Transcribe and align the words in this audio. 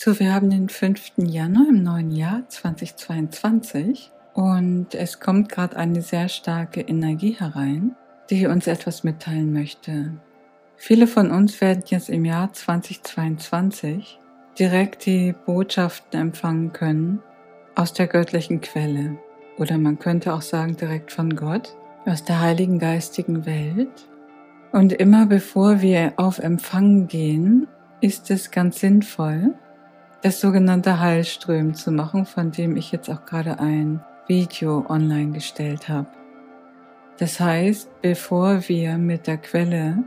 So, 0.00 0.20
wir 0.20 0.32
haben 0.32 0.48
den 0.48 0.68
5. 0.68 1.14
Januar 1.16 1.70
im 1.70 1.82
neuen 1.82 2.12
Jahr 2.12 2.48
2022 2.48 4.12
und 4.32 4.94
es 4.94 5.18
kommt 5.18 5.48
gerade 5.48 5.76
eine 5.76 6.02
sehr 6.02 6.28
starke 6.28 6.82
Energie 6.82 7.34
herein, 7.36 7.96
die 8.30 8.46
uns 8.46 8.68
etwas 8.68 9.02
mitteilen 9.02 9.52
möchte. 9.52 10.12
Viele 10.76 11.08
von 11.08 11.32
uns 11.32 11.60
werden 11.60 11.82
jetzt 11.86 12.10
im 12.10 12.24
Jahr 12.24 12.52
2022 12.52 14.20
direkt 14.56 15.04
die 15.04 15.34
Botschaften 15.44 16.20
empfangen 16.20 16.72
können 16.72 17.20
aus 17.74 17.92
der 17.92 18.06
göttlichen 18.06 18.60
Quelle. 18.60 19.18
Oder 19.58 19.78
man 19.78 19.98
könnte 19.98 20.32
auch 20.32 20.42
sagen 20.42 20.76
direkt 20.76 21.10
von 21.10 21.34
Gott, 21.34 21.74
aus 22.06 22.22
der 22.22 22.40
heiligen 22.40 22.78
geistigen 22.78 23.46
Welt. 23.46 24.08
Und 24.70 24.92
immer 24.92 25.26
bevor 25.26 25.80
wir 25.80 26.12
auf 26.18 26.38
Empfang 26.38 27.08
gehen, 27.08 27.66
ist 28.00 28.30
es 28.30 28.52
ganz 28.52 28.78
sinnvoll, 28.78 29.54
das 30.22 30.40
sogenannte 30.40 31.00
Heilströmen 31.00 31.74
zu 31.74 31.92
machen, 31.92 32.26
von 32.26 32.50
dem 32.50 32.76
ich 32.76 32.92
jetzt 32.92 33.08
auch 33.08 33.24
gerade 33.24 33.60
ein 33.60 34.00
Video 34.26 34.84
online 34.88 35.32
gestellt 35.32 35.88
habe. 35.88 36.08
Das 37.18 37.40
heißt, 37.40 37.88
bevor 38.02 38.68
wir 38.68 38.98
mit 38.98 39.26
der 39.26 39.38
Quelle 39.38 40.04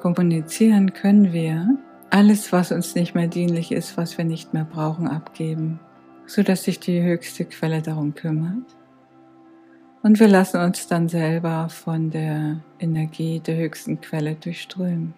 kommunizieren, 0.00 0.92
können 0.92 1.32
wir 1.32 1.78
alles, 2.10 2.52
was 2.52 2.72
uns 2.72 2.94
nicht 2.94 3.14
mehr 3.14 3.28
dienlich 3.28 3.72
ist, 3.72 3.96
was 3.96 4.18
wir 4.18 4.24
nicht 4.24 4.52
mehr 4.52 4.64
brauchen, 4.64 5.08
abgeben, 5.08 5.80
so 6.26 6.42
dass 6.42 6.64
sich 6.64 6.78
die 6.78 7.02
höchste 7.02 7.46
Quelle 7.46 7.80
darum 7.80 8.14
kümmert. 8.14 8.76
Und 10.02 10.18
wir 10.18 10.28
lassen 10.28 10.60
uns 10.60 10.88
dann 10.88 11.08
selber 11.08 11.68
von 11.68 12.10
der 12.10 12.60
Energie 12.80 13.40
der 13.40 13.56
höchsten 13.56 14.00
Quelle 14.00 14.34
durchströmen. 14.34 15.14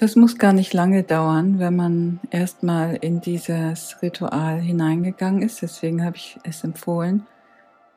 Das 0.00 0.16
muss 0.16 0.38
gar 0.38 0.54
nicht 0.54 0.72
lange 0.72 1.02
dauern, 1.02 1.58
wenn 1.58 1.76
man 1.76 2.20
erstmal 2.30 2.96
in 2.96 3.20
dieses 3.20 4.00
Ritual 4.00 4.58
hineingegangen 4.58 5.42
ist. 5.42 5.60
Deswegen 5.60 6.02
habe 6.02 6.16
ich 6.16 6.38
es 6.42 6.64
empfohlen, 6.64 7.26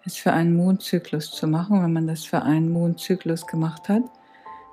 es 0.03 0.17
für 0.17 0.33
einen 0.33 0.53
Mondzyklus 0.53 1.31
zu 1.31 1.47
machen. 1.47 1.81
Wenn 1.81 1.93
man 1.93 2.05
das 2.05 2.25
für 2.25 2.41
einen 2.41 2.73
Mondzyklus 2.73 3.47
gemacht 3.47 3.87
hat, 3.87 4.01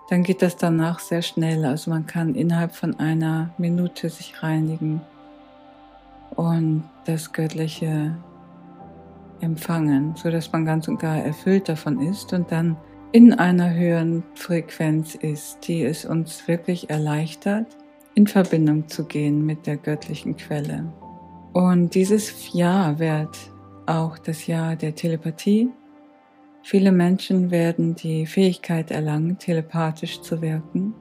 dann 0.08 0.24
geht 0.24 0.42
das 0.42 0.56
danach 0.56 0.98
sehr 0.98 1.22
schnell. 1.22 1.64
Also 1.64 1.92
man 1.92 2.04
kann 2.04 2.34
innerhalb 2.34 2.74
von 2.74 2.98
einer 2.98 3.50
Minute 3.58 4.10
sich 4.10 4.42
reinigen 4.42 5.00
und 6.34 6.82
das 7.04 7.32
Göttliche 7.32 8.16
empfangen, 9.40 10.16
so 10.16 10.32
dass 10.32 10.50
man 10.50 10.64
ganz 10.64 10.88
und 10.88 10.98
gar 10.98 11.18
erfüllt 11.18 11.68
davon 11.68 12.00
ist 12.00 12.32
und 12.32 12.50
dann 12.50 12.76
in 13.12 13.32
einer 13.32 13.74
höheren 13.74 14.22
Frequenz 14.34 15.16
ist, 15.16 15.66
die 15.66 15.82
es 15.82 16.04
uns 16.04 16.46
wirklich 16.46 16.90
erleichtert, 16.90 17.66
in 18.14 18.26
Verbindung 18.26 18.88
zu 18.88 19.04
gehen 19.04 19.44
mit 19.44 19.66
der 19.66 19.76
göttlichen 19.76 20.36
Quelle. 20.36 20.92
Und 21.52 21.94
dieses 21.94 22.52
Jahr 22.52 23.00
wird 23.00 23.36
auch 23.86 24.18
das 24.18 24.46
Jahr 24.46 24.76
der 24.76 24.94
Telepathie. 24.94 25.70
Viele 26.62 26.92
Menschen 26.92 27.50
werden 27.50 27.96
die 27.96 28.26
Fähigkeit 28.26 28.92
erlangen, 28.92 29.38
telepathisch 29.38 30.20
zu 30.20 30.40
wirken. 30.40 30.94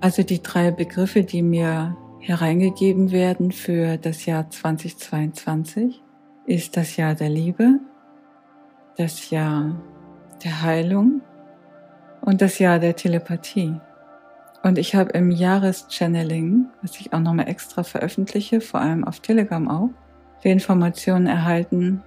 Also 0.00 0.24
die 0.24 0.42
drei 0.42 0.72
Begriffe, 0.72 1.22
die 1.22 1.42
mir 1.42 1.96
hereingegeben 2.18 3.12
werden 3.12 3.52
für 3.52 3.98
das 3.98 4.26
Jahr 4.26 4.50
2022, 4.50 6.02
ist 6.46 6.76
das 6.76 6.96
Jahr 6.96 7.14
der 7.14 7.28
Liebe, 7.28 7.78
das 8.96 9.30
Jahr 9.30 9.80
der 10.42 10.62
Heilung 10.62 11.20
und 12.26 12.42
das 12.42 12.58
Jahr 12.58 12.78
der 12.80 12.96
Telepathie. 12.96 13.80
Und 14.62 14.78
ich 14.78 14.96
habe 14.96 15.12
im 15.12 15.30
Jahreschanneling, 15.30 16.66
was 16.82 16.98
ich 17.00 17.12
auch 17.12 17.20
nochmal 17.20 17.48
extra 17.48 17.84
veröffentliche, 17.84 18.60
vor 18.60 18.80
allem 18.80 19.04
auf 19.04 19.20
Telegram 19.20 19.70
auch, 19.70 19.90
die 20.42 20.50
Informationen 20.50 21.28
erhalten, 21.28 22.02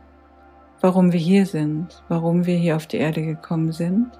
warum 0.81 1.13
wir 1.13 1.19
hier 1.19 1.45
sind, 1.45 2.03
warum 2.09 2.45
wir 2.45 2.57
hier 2.57 2.75
auf 2.75 2.85
die 2.85 2.97
Erde 2.97 3.25
gekommen 3.25 3.71
sind. 3.71 4.11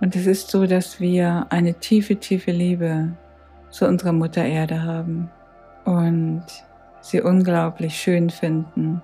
Und 0.00 0.16
es 0.16 0.26
ist 0.26 0.50
so, 0.50 0.66
dass 0.66 0.98
wir 0.98 1.46
eine 1.50 1.74
tiefe, 1.74 2.16
tiefe 2.16 2.50
Liebe 2.50 3.16
zu 3.70 3.86
unserer 3.86 4.12
Mutter 4.12 4.44
Erde 4.44 4.82
haben 4.82 5.30
und 5.84 6.44
sie 7.00 7.20
unglaublich 7.20 7.96
schön 7.96 8.28
finden. 8.28 9.02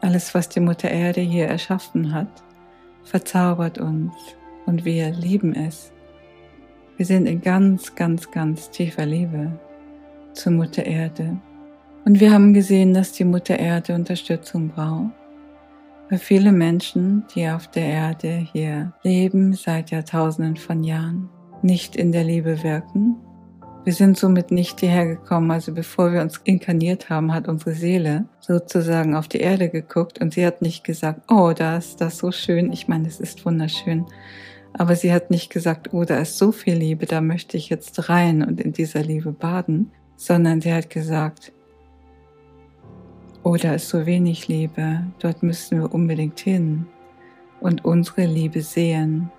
Alles, 0.00 0.34
was 0.34 0.48
die 0.48 0.60
Mutter 0.60 0.90
Erde 0.90 1.20
hier 1.20 1.46
erschaffen 1.46 2.12
hat, 2.12 2.42
verzaubert 3.04 3.78
uns 3.78 4.12
und 4.70 4.84
wir 4.84 5.10
lieben 5.10 5.52
es. 5.52 5.92
Wir 6.96 7.04
sind 7.04 7.26
in 7.26 7.40
ganz, 7.40 7.96
ganz, 7.96 8.30
ganz 8.30 8.70
tiefer 8.70 9.04
Liebe 9.04 9.50
zur 10.32 10.52
Mutter 10.52 10.86
Erde. 10.86 11.36
Und 12.04 12.20
wir 12.20 12.32
haben 12.32 12.54
gesehen, 12.54 12.94
dass 12.94 13.10
die 13.10 13.24
Mutter 13.24 13.58
Erde 13.58 13.94
Unterstützung 13.94 14.68
braucht. 14.68 15.10
Weil 16.08 16.18
viele 16.20 16.52
Menschen, 16.52 17.24
die 17.34 17.48
auf 17.48 17.66
der 17.66 17.84
Erde 17.84 18.46
hier 18.52 18.92
leben, 19.02 19.54
seit 19.54 19.90
Jahrtausenden 19.90 20.56
von 20.56 20.84
Jahren, 20.84 21.28
nicht 21.62 21.96
in 21.96 22.12
der 22.12 22.22
Liebe 22.22 22.62
wirken. 22.62 23.16
Wir 23.82 23.92
sind 23.92 24.18
somit 24.18 24.52
nicht 24.52 24.78
hierher 24.78 25.06
gekommen, 25.06 25.50
also 25.50 25.72
bevor 25.72 26.12
wir 26.12 26.20
uns 26.20 26.40
inkarniert 26.44 27.10
haben, 27.10 27.34
hat 27.34 27.48
unsere 27.48 27.72
Seele 27.72 28.26
sozusagen 28.38 29.16
auf 29.16 29.26
die 29.26 29.40
Erde 29.40 29.68
geguckt 29.68 30.20
und 30.20 30.34
sie 30.34 30.46
hat 30.46 30.62
nicht 30.62 30.84
gesagt, 30.84 31.22
oh, 31.28 31.52
da 31.56 31.78
ist 31.78 32.00
das 32.00 32.18
so 32.18 32.30
schön. 32.30 32.72
Ich 32.72 32.86
meine, 32.86 33.08
es 33.08 33.18
ist 33.18 33.44
wunderschön. 33.44 34.06
Aber 34.72 34.96
sie 34.96 35.12
hat 35.12 35.30
nicht 35.30 35.50
gesagt, 35.50 35.92
oh, 35.92 36.04
da 36.04 36.18
ist 36.18 36.38
so 36.38 36.52
viel 36.52 36.74
Liebe, 36.74 37.06
da 37.06 37.20
möchte 37.20 37.56
ich 37.56 37.68
jetzt 37.68 38.08
rein 38.08 38.42
und 38.42 38.60
in 38.60 38.72
dieser 38.72 39.02
Liebe 39.02 39.32
baden, 39.32 39.90
sondern 40.16 40.60
sie 40.60 40.72
hat 40.72 40.90
gesagt, 40.90 41.52
oh, 43.42 43.56
da 43.56 43.74
ist 43.74 43.88
so 43.88 44.06
wenig 44.06 44.48
Liebe, 44.48 45.04
dort 45.18 45.42
müssen 45.42 45.80
wir 45.80 45.94
unbedingt 45.94 46.40
hin 46.40 46.86
und 47.60 47.84
unsere 47.84 48.26
Liebe 48.26 48.62
sehen. 48.62 49.30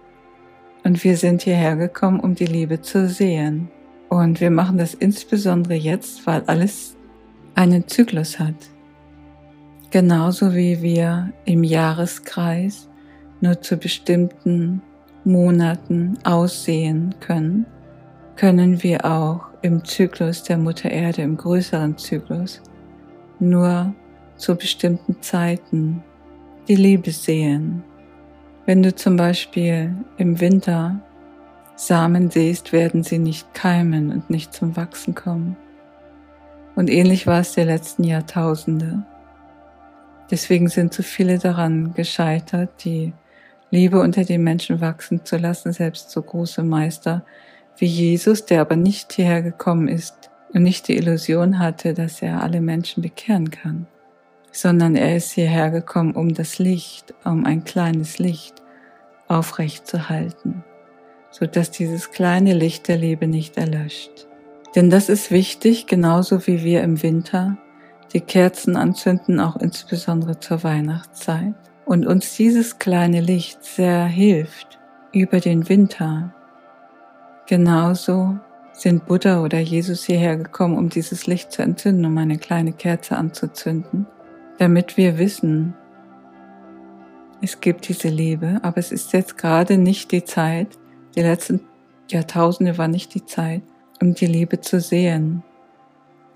Und 0.84 1.04
wir 1.04 1.16
sind 1.18 1.44
hierher 1.44 1.76
gekommen, 1.76 2.20
um 2.20 2.36
die 2.36 2.46
Liebe 2.46 2.82
zu 2.82 3.08
sehen. 3.08 3.70
Und 4.10 4.42
wir 4.42 4.52
machen 4.52 4.78
das 4.78 4.94
insbesondere 4.94 5.76
jetzt, 5.76 6.26
weil 6.26 6.44
alles 6.48 6.98
einen 7.56 7.88
Zyklus 7.88 8.40
hat. 8.40 8.56
Genauso 9.92 10.56
wie 10.56 10.82
wir 10.82 11.34
im 11.46 11.64
Jahreskreis 11.64 12.90
nur 13.42 13.62
zu 13.62 13.78
bestimmten 13.78 14.82
Monaten 15.24 16.18
aussehen 16.24 17.16
können, 17.20 17.66
können 18.36 18.82
wir 18.82 19.06
auch 19.06 19.42
im 19.62 19.86
Zyklus 19.86 20.44
der 20.44 20.58
Mutter 20.58 20.90
Erde, 20.90 21.22
im 21.22 21.38
größeren 21.38 21.98
Zyklus, 21.98 22.62
nur 23.40 23.94
zu 24.38 24.56
bestimmten 24.56 25.22
Zeiten 25.22 26.04
die 26.68 26.76
Liebe 26.76 27.12
sehen. 27.12 27.84
Wenn 28.66 28.84
du 28.84 28.94
zum 28.96 29.16
Beispiel 29.16 29.96
im 30.18 30.40
Winter 30.40 31.00
Samen 31.76 32.30
siehst, 32.30 32.74
werden 32.74 33.04
sie 33.04 33.18
nicht 33.18 33.54
keimen 33.54 34.12
und 34.12 34.30
nicht 34.30 34.54
zum 34.54 34.76
Wachsen 34.76 35.16
kommen. 35.16 35.56
Und 36.76 36.90
ähnlich 36.90 37.28
war 37.28 37.42
es 37.42 37.54
die 37.54 37.62
letzten 37.62 38.04
Jahrtausende. 38.04 39.04
Deswegen 40.30 40.70
sind 40.70 40.94
so 40.94 41.04
viele 41.04 41.38
daran 41.40 41.94
gescheitert, 41.94 42.86
die 42.86 43.14
Liebe 43.72 44.02
unter 44.02 44.26
den 44.26 44.44
Menschen 44.44 44.82
wachsen 44.82 45.24
zu 45.24 45.38
lassen, 45.38 45.72
selbst 45.72 46.12
so 46.12 46.22
große 46.22 46.62
Meister 46.62 47.24
wie 47.78 47.86
Jesus, 47.86 48.46
der 48.46 48.62
aber 48.62 48.76
nicht 48.76 49.14
hierher 49.14 49.42
gekommen 49.42 49.88
ist 49.88 50.30
und 50.54 50.64
nicht 50.64 50.90
die 50.90 50.98
Illusion 50.98 51.58
hatte, 51.58 51.94
dass 51.94 52.22
er 52.22 52.44
alle 52.44 52.60
Menschen 52.60 53.02
bekehren 53.02 53.50
kann, 53.50 53.88
sondern 54.52 54.98
er 54.98 55.16
ist 55.16 55.32
hierher 55.32 55.72
gekommen, 55.72 56.16
um 56.16 56.34
das 56.34 56.60
Licht, 56.60 57.14
um 57.24 57.46
ein 57.46 57.64
kleines 57.64 58.20
Licht 58.20 58.62
aufrecht 59.30 59.88
zu 59.88 60.10
halten, 60.10 60.66
so 61.32 61.46
dass 61.46 61.72
dieses 61.72 62.12
kleine 62.12 62.54
Licht 62.54 62.90
der 62.90 62.98
Liebe 62.98 63.26
nicht 63.26 63.58
erlöscht. 63.58 64.28
Denn 64.76 64.90
das 64.90 65.08
ist 65.08 65.32
wichtig, 65.32 65.88
genauso 65.88 66.46
wie 66.46 66.62
wir 66.64 66.84
im 66.84 67.02
Winter 67.02 67.58
die 68.12 68.20
Kerzen 68.20 68.76
anzünden, 68.76 69.40
auch 69.40 69.56
insbesondere 69.56 70.42
zur 70.42 70.64
Weihnachtszeit 70.64 71.71
und 71.92 72.08
uns 72.08 72.38
dieses 72.38 72.80
kleine 72.80 73.20
Licht 73.20 73.66
sehr 73.66 74.06
hilft 74.06 74.80
über 75.12 75.42
den 75.42 75.68
Winter. 75.68 76.34
Genauso 77.48 78.40
sind 78.72 79.08
Buddha 79.08 79.44
oder 79.44 79.60
Jesus 79.60 80.06
hierher 80.06 80.38
gekommen, 80.38 80.78
um 80.78 80.88
dieses 80.88 81.28
Licht 81.28 81.52
zu 81.52 81.62
entzünden, 81.62 82.06
um 82.06 82.18
eine 82.18 82.38
kleine 82.38 82.72
Kerze 82.72 83.18
anzuzünden, 83.18 84.08
damit 84.58 84.96
wir 84.96 85.18
wissen, 85.18 85.74
es 87.42 87.60
gibt 87.60 87.90
diese 87.90 88.08
Liebe, 88.08 88.62
aber 88.62 88.78
es 88.78 88.94
ist 88.94 89.12
jetzt 89.12 89.38
gerade 89.38 89.78
nicht 89.78 90.14
die 90.14 90.24
Zeit, 90.24 90.70
die 91.18 91.24
letzten 91.24 91.60
Jahrtausende 92.10 92.78
war 92.78 92.88
nicht 92.88 93.14
die 93.16 93.26
Zeit, 93.26 93.64
um 94.02 94.14
die 94.14 94.28
Liebe 94.28 94.62
zu 94.62 94.80
sehen, 94.80 95.44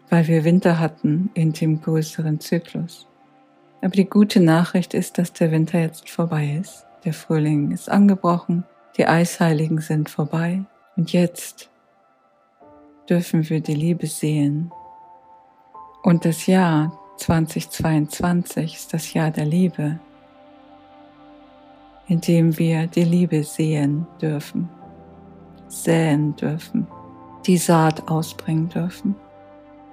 weil 0.10 0.28
wir 0.28 0.44
Winter 0.44 0.80
hatten 0.80 1.30
in 1.34 1.54
dem 1.54 1.80
größeren 1.80 2.42
Zyklus. 2.42 3.08
Aber 3.81 3.92
die 3.92 4.10
gute 4.10 4.39
Nachricht 4.39 4.94
ist, 4.94 5.18
dass 5.18 5.33
der 5.33 5.51
Winter 5.51 5.80
jetzt 5.80 6.10
vorbei 6.10 6.57
ist. 6.60 6.86
Der 7.04 7.13
Frühling 7.13 7.72
ist 7.72 7.89
angebrochen, 7.89 8.63
die 8.98 9.06
Eisheiligen 9.06 9.80
sind 9.80 10.10
vorbei 10.10 10.63
und 10.95 11.13
jetzt 11.13 11.69
dürfen 13.10 13.48
wir 13.50 13.60
die 13.60 13.75
Liebe 13.75 14.07
sehen 14.07 14.72
Und 16.04 16.25
das 16.25 16.48
Jahr 16.48 16.98
2022 17.18 18.75
ist 18.75 18.94
das 18.94 19.13
Jahr 19.13 19.31
der 19.31 19.45
Liebe, 19.45 20.00
in 22.07 22.22
dem 22.22 22.57
wir 22.57 22.88
die 22.88 23.04
Liebe 23.04 23.44
sehen 23.44 24.07
dürfen, 24.22 24.69
säen 25.68 26.36
dürfen, 26.36 26.88
die 27.45 27.57
Saat 27.57 28.07
ausbringen 28.10 28.69
dürfen. 28.69 29.16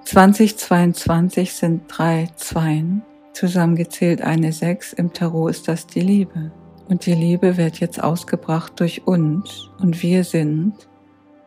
2022 0.05 1.53
sind 1.53 1.83
drei 1.87 2.27
Zweien, 2.35 3.03
zusammengezählt 3.33 4.21
eine 4.21 4.51
Sechs. 4.51 4.93
Im 4.93 5.13
Tarot 5.13 5.51
ist 5.51 5.67
das 5.67 5.87
die 5.87 6.01
Liebe. 6.01 6.51
Und 6.87 7.05
die 7.05 7.13
Liebe 7.13 7.57
wird 7.57 7.79
jetzt 7.79 8.01
ausgebracht 8.01 8.73
durch 8.79 9.05
uns. 9.05 9.69
Und 9.79 10.01
wir 10.01 10.23
sind 10.23 10.73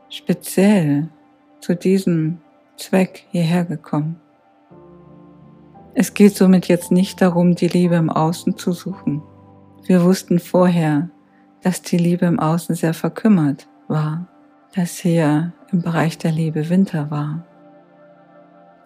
speziell 0.09 1.09
zu 1.61 1.75
diesem 1.75 2.39
Zweck 2.77 3.25
hierher 3.31 3.65
gekommen. 3.65 4.21
Es 5.95 6.13
geht 6.13 6.37
somit 6.37 6.69
jetzt 6.69 6.93
nicht 6.93 7.23
darum, 7.23 7.55
die 7.55 7.69
Liebe 7.69 7.95
im 7.95 8.11
Außen 8.11 8.59
zu 8.59 8.73
suchen. 8.73 9.23
Wir 9.87 10.05
wussten 10.05 10.39
vorher, 10.41 11.09
dass 11.63 11.81
die 11.81 11.97
Liebe 11.97 12.27
im 12.27 12.39
Außen 12.39 12.75
sehr 12.75 12.93
verkümmert 12.93 13.67
war, 13.89 14.29
dass 14.75 14.99
hier 14.99 15.55
im 15.73 15.81
Bereich 15.81 16.19
der 16.19 16.33
Liebe 16.33 16.69
Winter 16.69 17.11
war. 17.11 17.46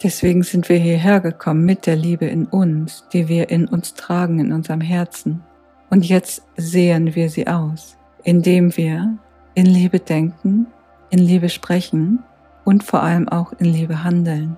Deswegen 0.03 0.41
sind 0.41 0.67
wir 0.67 0.77
hierher 0.77 1.19
gekommen 1.19 1.63
mit 1.63 1.85
der 1.85 1.95
Liebe 1.95 2.25
in 2.25 2.45
uns, 2.45 3.05
die 3.13 3.27
wir 3.27 3.49
in 3.49 3.67
uns 3.67 3.93
tragen, 3.93 4.39
in 4.39 4.51
unserem 4.51 4.81
Herzen. 4.81 5.43
Und 5.91 6.05
jetzt 6.05 6.41
sehen 6.57 7.13
wir 7.13 7.29
sie 7.29 7.47
aus, 7.47 7.97
indem 8.23 8.75
wir 8.77 9.17
in 9.53 9.67
Liebe 9.67 9.99
denken, 9.99 10.67
in 11.11 11.19
Liebe 11.19 11.49
sprechen 11.49 12.23
und 12.63 12.83
vor 12.83 13.03
allem 13.03 13.29
auch 13.29 13.53
in 13.53 13.65
Liebe 13.65 14.03
handeln. 14.03 14.57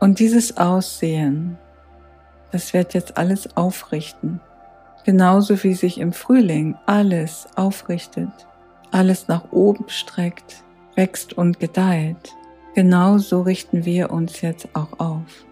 Und 0.00 0.20
dieses 0.20 0.56
Aussehen, 0.56 1.58
das 2.50 2.72
wird 2.72 2.94
jetzt 2.94 3.18
alles 3.18 3.56
aufrichten. 3.56 4.40
Genauso 5.04 5.62
wie 5.64 5.74
sich 5.74 5.98
im 5.98 6.12
Frühling 6.12 6.76
alles 6.86 7.46
aufrichtet, 7.56 8.30
alles 8.90 9.28
nach 9.28 9.52
oben 9.52 9.84
streckt, 9.88 10.62
wächst 10.94 11.34
und 11.34 11.60
gedeiht. 11.60 12.32
Genauso 12.74 13.42
richten 13.42 13.84
wir 13.84 14.10
uns 14.10 14.40
jetzt 14.40 14.68
auch 14.74 14.98
auf. 14.98 15.46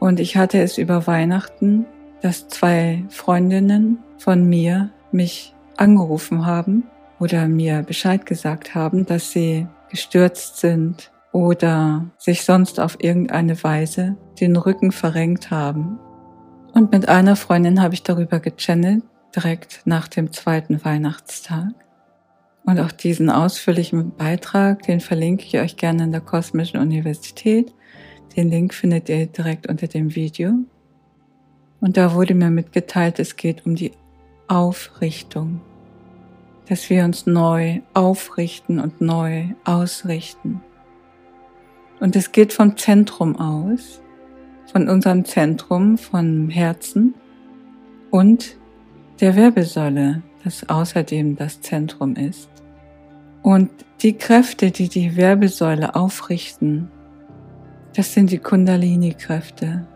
Und 0.00 0.20
ich 0.20 0.36
hatte 0.36 0.60
es 0.60 0.78
über 0.78 1.06
Weihnachten, 1.06 1.86
dass 2.22 2.48
zwei 2.48 3.04
Freundinnen 3.08 3.98
von 4.18 4.48
mir 4.48 4.90
mich 5.12 5.54
angerufen 5.76 6.44
haben 6.44 6.84
oder 7.20 7.46
mir 7.48 7.82
Bescheid 7.82 8.26
gesagt 8.26 8.74
haben, 8.74 9.06
dass 9.06 9.30
sie 9.30 9.66
gestürzt 9.90 10.58
sind 10.58 11.12
oder 11.32 12.06
sich 12.18 12.44
sonst 12.44 12.80
auf 12.80 12.96
irgendeine 12.98 13.62
Weise 13.62 14.16
den 14.40 14.56
Rücken 14.56 14.90
verrenkt 14.90 15.50
haben. 15.50 15.98
Und 16.72 16.92
mit 16.92 17.08
einer 17.08 17.36
Freundin 17.36 17.80
habe 17.80 17.94
ich 17.94 18.02
darüber 18.02 18.40
gechannelt, 18.40 19.04
direkt 19.34 19.82
nach 19.84 20.08
dem 20.08 20.32
zweiten 20.32 20.84
Weihnachtstag. 20.84 21.72
Und 22.66 22.80
auch 22.80 22.90
diesen 22.90 23.30
ausführlichen 23.30 24.10
Beitrag, 24.16 24.82
den 24.82 24.98
verlinke 24.98 25.44
ich 25.44 25.58
euch 25.58 25.76
gerne 25.76 26.02
in 26.02 26.10
der 26.10 26.20
Kosmischen 26.20 26.80
Universität. 26.80 27.72
Den 28.36 28.50
Link 28.50 28.74
findet 28.74 29.08
ihr 29.08 29.26
direkt 29.26 29.68
unter 29.68 29.86
dem 29.86 30.16
Video. 30.16 30.52
Und 31.80 31.96
da 31.96 32.12
wurde 32.12 32.34
mir 32.34 32.50
mitgeteilt, 32.50 33.20
es 33.20 33.36
geht 33.36 33.64
um 33.66 33.76
die 33.76 33.92
Aufrichtung, 34.48 35.60
dass 36.68 36.90
wir 36.90 37.04
uns 37.04 37.26
neu 37.26 37.82
aufrichten 37.94 38.80
und 38.80 39.00
neu 39.00 39.44
ausrichten. 39.64 40.60
Und 42.00 42.16
es 42.16 42.32
geht 42.32 42.52
vom 42.52 42.76
Zentrum 42.76 43.36
aus, 43.36 44.00
von 44.72 44.88
unserem 44.88 45.24
Zentrum, 45.24 45.98
vom 45.98 46.50
Herzen 46.50 47.14
und 48.10 48.56
der 49.20 49.36
Wirbelsäule, 49.36 50.22
das 50.42 50.68
außerdem 50.68 51.36
das 51.36 51.60
Zentrum 51.60 52.16
ist. 52.16 52.55
Und 53.46 53.70
die 54.02 54.14
Kräfte, 54.14 54.72
die 54.72 54.88
die 54.88 55.14
Wirbelsäule 55.14 55.94
aufrichten, 55.94 56.90
das 57.94 58.12
sind 58.12 58.32
die 58.32 58.40
Kundalini-Kräfte. 58.40 59.86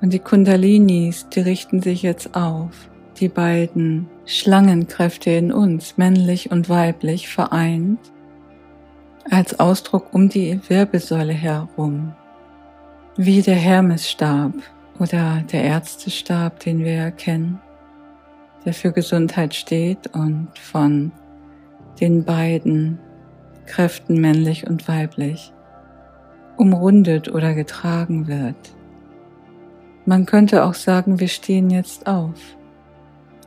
Und 0.00 0.12
die 0.12 0.20
Kundalinis, 0.20 1.28
die 1.28 1.40
richten 1.40 1.82
sich 1.82 2.02
jetzt 2.02 2.36
auf. 2.36 2.88
Die 3.18 3.28
beiden 3.28 4.08
Schlangenkräfte 4.26 5.32
in 5.32 5.50
uns, 5.50 5.98
männlich 5.98 6.52
und 6.52 6.68
weiblich, 6.68 7.28
vereint 7.28 7.98
als 9.28 9.58
Ausdruck 9.58 10.14
um 10.14 10.28
die 10.28 10.60
Wirbelsäule 10.68 11.32
herum, 11.32 12.14
wie 13.16 13.42
der 13.42 13.56
Hermesstab 13.56 14.52
oder 15.00 15.42
der 15.50 15.64
Ärztestab, 15.64 16.60
den 16.60 16.84
wir 16.84 16.92
erkennen, 16.92 17.58
der 18.64 18.72
für 18.72 18.92
Gesundheit 18.92 19.52
steht 19.52 20.14
und 20.14 20.56
von 20.56 21.10
den 22.00 22.24
beiden 22.24 22.98
Kräften 23.66 24.20
männlich 24.20 24.66
und 24.66 24.88
weiblich 24.88 25.52
umrundet 26.56 27.28
oder 27.32 27.54
getragen 27.54 28.26
wird. 28.26 28.56
Man 30.04 30.26
könnte 30.26 30.64
auch 30.64 30.74
sagen, 30.74 31.20
wir 31.20 31.28
stehen 31.28 31.70
jetzt 31.70 32.06
auf, 32.06 32.40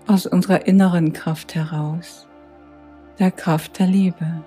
aus 0.08 0.26
unserer 0.26 0.68
inneren 0.68 1.14
Kraft 1.14 1.56
heraus, 1.56 2.28
der 3.18 3.32
Kraft 3.32 3.80
der 3.80 3.88
Liebe. 3.88 4.44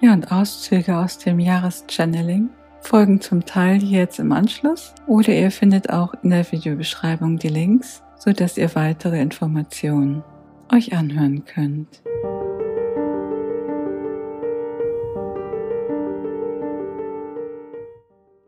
Ja, 0.00 0.12
und 0.12 0.30
Auszüge 0.32 0.96
aus 0.96 1.18
dem 1.18 1.38
Jahreschanneling 1.38 2.50
folgen 2.80 3.20
zum 3.20 3.46
Teil 3.46 3.82
jetzt 3.82 4.18
im 4.18 4.32
Anschluss 4.32 4.92
oder 5.06 5.32
ihr 5.32 5.50
findet 5.50 5.90
auch 5.90 6.14
in 6.22 6.30
der 6.30 6.50
Videobeschreibung 6.50 7.38
die 7.38 7.48
Links, 7.48 8.02
sodass 8.18 8.58
ihr 8.58 8.74
weitere 8.74 9.20
Informationen 9.20 10.22
euch 10.70 10.92
anhören 10.94 11.44
könnt. 11.44 12.02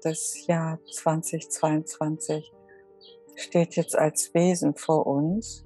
Das 0.06 0.46
Jahr 0.46 0.78
2022 0.92 2.52
steht 3.34 3.74
jetzt 3.74 3.98
als 3.98 4.32
Wesen 4.34 4.76
vor 4.76 5.04
uns. 5.04 5.64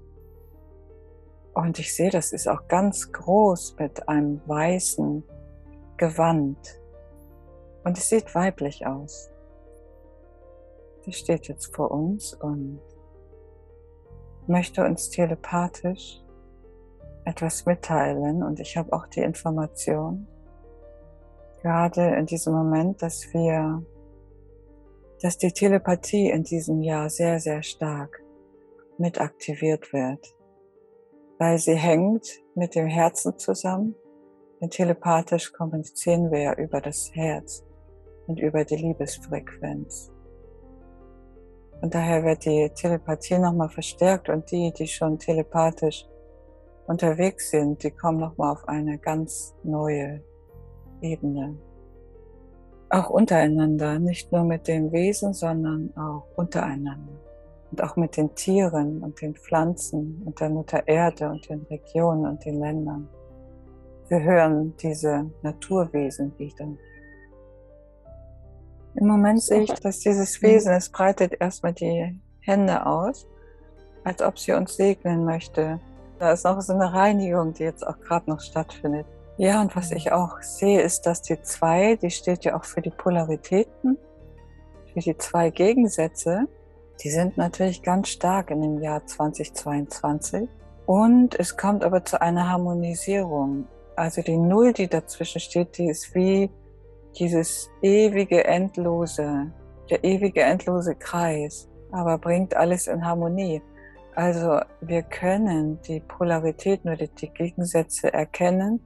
Und 1.52 1.78
ich 1.78 1.94
sehe, 1.94 2.08
das 2.08 2.32
ist 2.32 2.48
auch 2.48 2.66
ganz 2.66 3.12
groß 3.12 3.76
mit 3.78 4.08
einem 4.08 4.40
weißen 4.46 5.22
Gewand. 5.98 6.56
Und 7.84 7.98
es 7.98 8.08
sieht 8.08 8.34
weiblich 8.34 8.86
aus. 8.86 9.28
Sie 11.02 11.12
steht 11.12 11.46
jetzt 11.48 11.76
vor 11.76 11.90
uns 11.90 12.32
und 12.32 12.80
möchte 14.46 14.82
uns 14.86 15.10
telepathisch 15.10 16.24
etwas 17.26 17.66
mitteilen. 17.66 18.42
Und 18.42 18.58
ich 18.58 18.78
habe 18.78 18.90
auch 18.94 19.06
die 19.06 19.20
Information, 19.20 20.26
gerade 21.60 22.14
in 22.16 22.24
diesem 22.24 22.54
Moment, 22.54 23.02
dass 23.02 23.34
wir, 23.34 23.82
dass 25.22 25.38
die 25.38 25.52
Telepathie 25.52 26.30
in 26.30 26.42
diesem 26.42 26.82
Jahr 26.82 27.10
sehr, 27.10 27.40
sehr 27.40 27.62
stark 27.62 28.22
mit 28.98 29.20
aktiviert 29.20 29.92
wird, 29.92 30.34
weil 31.38 31.58
sie 31.58 31.76
hängt 31.76 32.40
mit 32.54 32.74
dem 32.74 32.86
Herzen 32.86 33.38
zusammen 33.38 33.94
denn 34.60 34.70
telepathisch 34.70 35.52
kommunizieren 35.52 36.30
wir 36.30 36.40
ja 36.40 36.54
über 36.54 36.80
das 36.80 37.10
Herz 37.14 37.64
und 38.26 38.38
über 38.38 38.64
die 38.64 38.76
Liebesfrequenz. 38.76 40.12
Und 41.80 41.94
daher 41.94 42.22
wird 42.24 42.44
die 42.44 42.70
Telepathie 42.74 43.38
nochmal 43.38 43.70
verstärkt 43.70 44.28
und 44.28 44.50
die, 44.50 44.70
die 44.72 44.86
schon 44.86 45.18
telepathisch 45.18 46.06
unterwegs 46.86 47.50
sind, 47.50 47.82
die 47.82 47.90
kommen 47.90 48.18
nochmal 48.20 48.52
auf 48.52 48.68
eine 48.68 48.98
ganz 48.98 49.54
neue 49.62 50.22
Ebene. 51.00 51.56
Auch 52.90 53.08
untereinander, 53.08 54.00
nicht 54.00 54.32
nur 54.32 54.42
mit 54.42 54.66
den 54.66 54.90
Wesen, 54.90 55.32
sondern 55.32 55.96
auch 55.96 56.24
untereinander. 56.36 57.12
Und 57.70 57.84
auch 57.84 57.94
mit 57.94 58.16
den 58.16 58.34
Tieren 58.34 59.00
und 59.02 59.20
den 59.20 59.36
Pflanzen 59.36 60.22
und 60.24 60.40
der 60.40 60.50
Mutter 60.50 60.86
Erde 60.88 61.30
und 61.30 61.48
den 61.48 61.62
Regionen 61.70 62.26
und 62.26 62.44
den 62.44 62.58
Ländern. 62.58 63.08
Wir 64.08 64.20
hören 64.20 64.74
diese 64.82 65.30
Naturwesen 65.42 66.36
wieder. 66.36 66.66
Im 68.96 69.06
Moment 69.06 69.40
sehe 69.40 69.62
ich, 69.62 69.72
dass 69.74 70.00
dieses 70.00 70.42
Wesen, 70.42 70.72
es 70.72 70.88
breitet 70.88 71.40
erstmal 71.40 71.72
die 71.72 72.18
Hände 72.40 72.84
aus, 72.84 73.28
als 74.02 74.20
ob 74.20 74.36
sie 74.36 74.52
uns 74.52 74.74
segnen 74.74 75.24
möchte. 75.24 75.78
Da 76.18 76.32
ist 76.32 76.44
noch 76.44 76.60
so 76.60 76.72
eine 76.72 76.92
Reinigung, 76.92 77.54
die 77.54 77.62
jetzt 77.62 77.86
auch 77.86 78.00
gerade 78.00 78.28
noch 78.28 78.40
stattfindet. 78.40 79.06
Ja, 79.40 79.62
und 79.62 79.74
was 79.74 79.90
ich 79.90 80.12
auch 80.12 80.42
sehe, 80.42 80.82
ist, 80.82 81.06
dass 81.06 81.22
die 81.22 81.40
zwei, 81.40 81.96
die 81.96 82.10
steht 82.10 82.44
ja 82.44 82.54
auch 82.58 82.64
für 82.64 82.82
die 82.82 82.90
Polaritäten, 82.90 83.96
für 84.92 85.00
die 85.00 85.16
zwei 85.16 85.48
Gegensätze, 85.48 86.46
die 87.02 87.08
sind 87.08 87.38
natürlich 87.38 87.82
ganz 87.82 88.10
stark 88.10 88.50
in 88.50 88.60
dem 88.60 88.82
Jahr 88.82 89.06
2022. 89.06 90.46
Und 90.84 91.40
es 91.40 91.56
kommt 91.56 91.84
aber 91.84 92.04
zu 92.04 92.20
einer 92.20 92.50
Harmonisierung. 92.50 93.66
Also 93.96 94.20
die 94.20 94.36
Null, 94.36 94.74
die 94.74 94.88
dazwischen 94.88 95.40
steht, 95.40 95.78
die 95.78 95.88
ist 95.88 96.14
wie 96.14 96.50
dieses 97.18 97.70
ewige, 97.80 98.44
endlose, 98.44 99.50
der 99.88 100.04
ewige, 100.04 100.42
endlose 100.42 100.96
Kreis, 100.96 101.66
aber 101.92 102.18
bringt 102.18 102.54
alles 102.54 102.88
in 102.88 103.02
Harmonie. 103.02 103.62
Also 104.14 104.60
wir 104.82 105.00
können 105.00 105.80
die 105.88 106.00
Polaritäten 106.00 106.90
oder 106.90 107.06
die 107.06 107.30
Gegensätze 107.30 108.12
erkennen. 108.12 108.84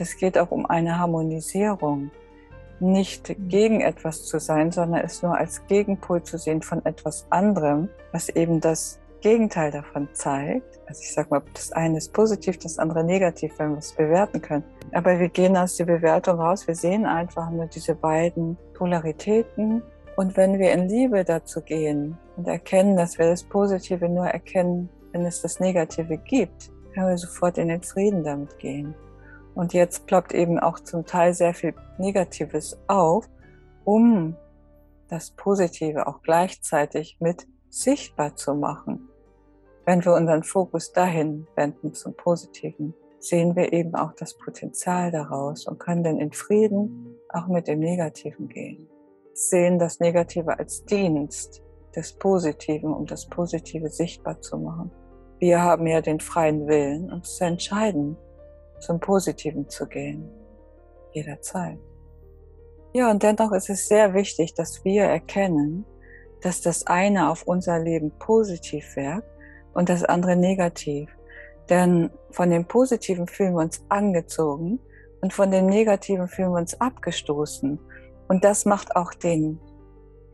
Es 0.00 0.16
geht 0.16 0.38
auch 0.38 0.50
um 0.50 0.64
eine 0.64 0.98
Harmonisierung. 0.98 2.10
Nicht 2.80 3.36
gegen 3.48 3.82
etwas 3.82 4.24
zu 4.24 4.40
sein, 4.40 4.72
sondern 4.72 5.04
es 5.04 5.22
nur 5.22 5.36
als 5.36 5.66
Gegenpol 5.66 6.22
zu 6.22 6.38
sehen 6.38 6.62
von 6.62 6.84
etwas 6.86 7.26
anderem, 7.28 7.90
was 8.10 8.30
eben 8.30 8.60
das 8.60 8.98
Gegenteil 9.20 9.70
davon 9.70 10.08
zeigt. 10.14 10.80
Also 10.86 11.02
ich 11.02 11.12
sage 11.12 11.28
mal, 11.28 11.42
das 11.52 11.72
eine 11.72 11.98
ist 11.98 12.14
positiv, 12.14 12.58
das 12.58 12.78
andere 12.78 13.04
negativ, 13.04 13.52
wenn 13.58 13.72
wir 13.72 13.78
es 13.78 13.92
bewerten 13.92 14.40
können. 14.40 14.64
Aber 14.92 15.18
wir 15.18 15.28
gehen 15.28 15.54
aus 15.58 15.76
der 15.76 15.84
Bewertung 15.84 16.40
raus, 16.40 16.66
wir 16.66 16.74
sehen 16.74 17.04
einfach 17.04 17.50
nur 17.50 17.66
diese 17.66 17.94
beiden 17.94 18.56
Polaritäten. 18.72 19.82
Und 20.16 20.38
wenn 20.38 20.58
wir 20.58 20.72
in 20.72 20.88
Liebe 20.88 21.22
dazu 21.24 21.60
gehen 21.60 22.16
und 22.38 22.48
erkennen, 22.48 22.96
dass 22.96 23.18
wir 23.18 23.26
das 23.26 23.42
Positive 23.42 24.08
nur 24.08 24.26
erkennen, 24.26 24.88
wenn 25.12 25.26
es 25.26 25.42
das 25.42 25.60
Negative 25.60 26.16
gibt, 26.16 26.70
können 26.94 27.08
wir 27.08 27.18
sofort 27.18 27.58
in 27.58 27.68
den 27.68 27.82
Frieden 27.82 28.24
damit 28.24 28.58
gehen. 28.58 28.94
Und 29.54 29.72
jetzt 29.72 30.06
ploppt 30.06 30.32
eben 30.32 30.58
auch 30.58 30.80
zum 30.80 31.04
Teil 31.04 31.34
sehr 31.34 31.54
viel 31.54 31.74
Negatives 31.98 32.78
auf, 32.86 33.28
um 33.84 34.36
das 35.08 35.32
Positive 35.32 36.06
auch 36.06 36.22
gleichzeitig 36.22 37.16
mit 37.20 37.46
sichtbar 37.68 38.36
zu 38.36 38.54
machen. 38.54 39.08
Wenn 39.84 40.04
wir 40.04 40.14
unseren 40.14 40.44
Fokus 40.44 40.92
dahin 40.92 41.46
wenden 41.56 41.94
zum 41.94 42.14
Positiven, 42.14 42.94
sehen 43.18 43.56
wir 43.56 43.72
eben 43.72 43.94
auch 43.94 44.12
das 44.14 44.36
Potenzial 44.36 45.10
daraus 45.10 45.66
und 45.66 45.78
können 45.78 46.04
dann 46.04 46.18
in 46.18 46.32
Frieden 46.32 47.16
auch 47.28 47.48
mit 47.48 47.68
dem 47.68 47.80
Negativen 47.80 48.48
gehen. 48.48 48.88
Sehen 49.32 49.78
das 49.78 50.00
Negative 50.00 50.58
als 50.58 50.84
Dienst 50.84 51.62
des 51.94 52.12
Positiven, 52.12 52.92
um 52.92 53.06
das 53.06 53.26
Positive 53.26 53.88
sichtbar 53.88 54.40
zu 54.40 54.58
machen. 54.58 54.90
Wir 55.38 55.62
haben 55.62 55.86
ja 55.86 56.00
den 56.00 56.20
freien 56.20 56.66
Willen, 56.66 57.10
uns 57.10 57.36
zu 57.36 57.44
entscheiden, 57.44 58.16
zum 58.80 59.00
Positiven 59.00 59.68
zu 59.68 59.86
gehen. 59.86 60.28
Jederzeit. 61.12 61.78
Ja, 62.92 63.10
und 63.10 63.22
dennoch 63.22 63.52
ist 63.52 63.70
es 63.70 63.86
sehr 63.86 64.14
wichtig, 64.14 64.54
dass 64.54 64.84
wir 64.84 65.04
erkennen, 65.04 65.84
dass 66.40 66.60
das 66.60 66.86
eine 66.86 67.30
auf 67.30 67.44
unser 67.44 67.78
Leben 67.78 68.10
positiv 68.18 68.96
wirkt 68.96 69.28
und 69.74 69.88
das 69.88 70.04
andere 70.04 70.36
negativ. 70.36 71.08
Denn 71.68 72.10
von 72.32 72.50
dem 72.50 72.66
Positiven 72.66 73.28
fühlen 73.28 73.54
wir 73.54 73.62
uns 73.62 73.84
angezogen 73.88 74.80
und 75.20 75.32
von 75.32 75.50
dem 75.50 75.66
Negativen 75.66 76.26
fühlen 76.26 76.50
wir 76.50 76.58
uns 76.58 76.80
abgestoßen. 76.80 77.78
Und 78.28 78.44
das 78.44 78.64
macht 78.64 78.96
auch 78.96 79.14
den 79.14 79.60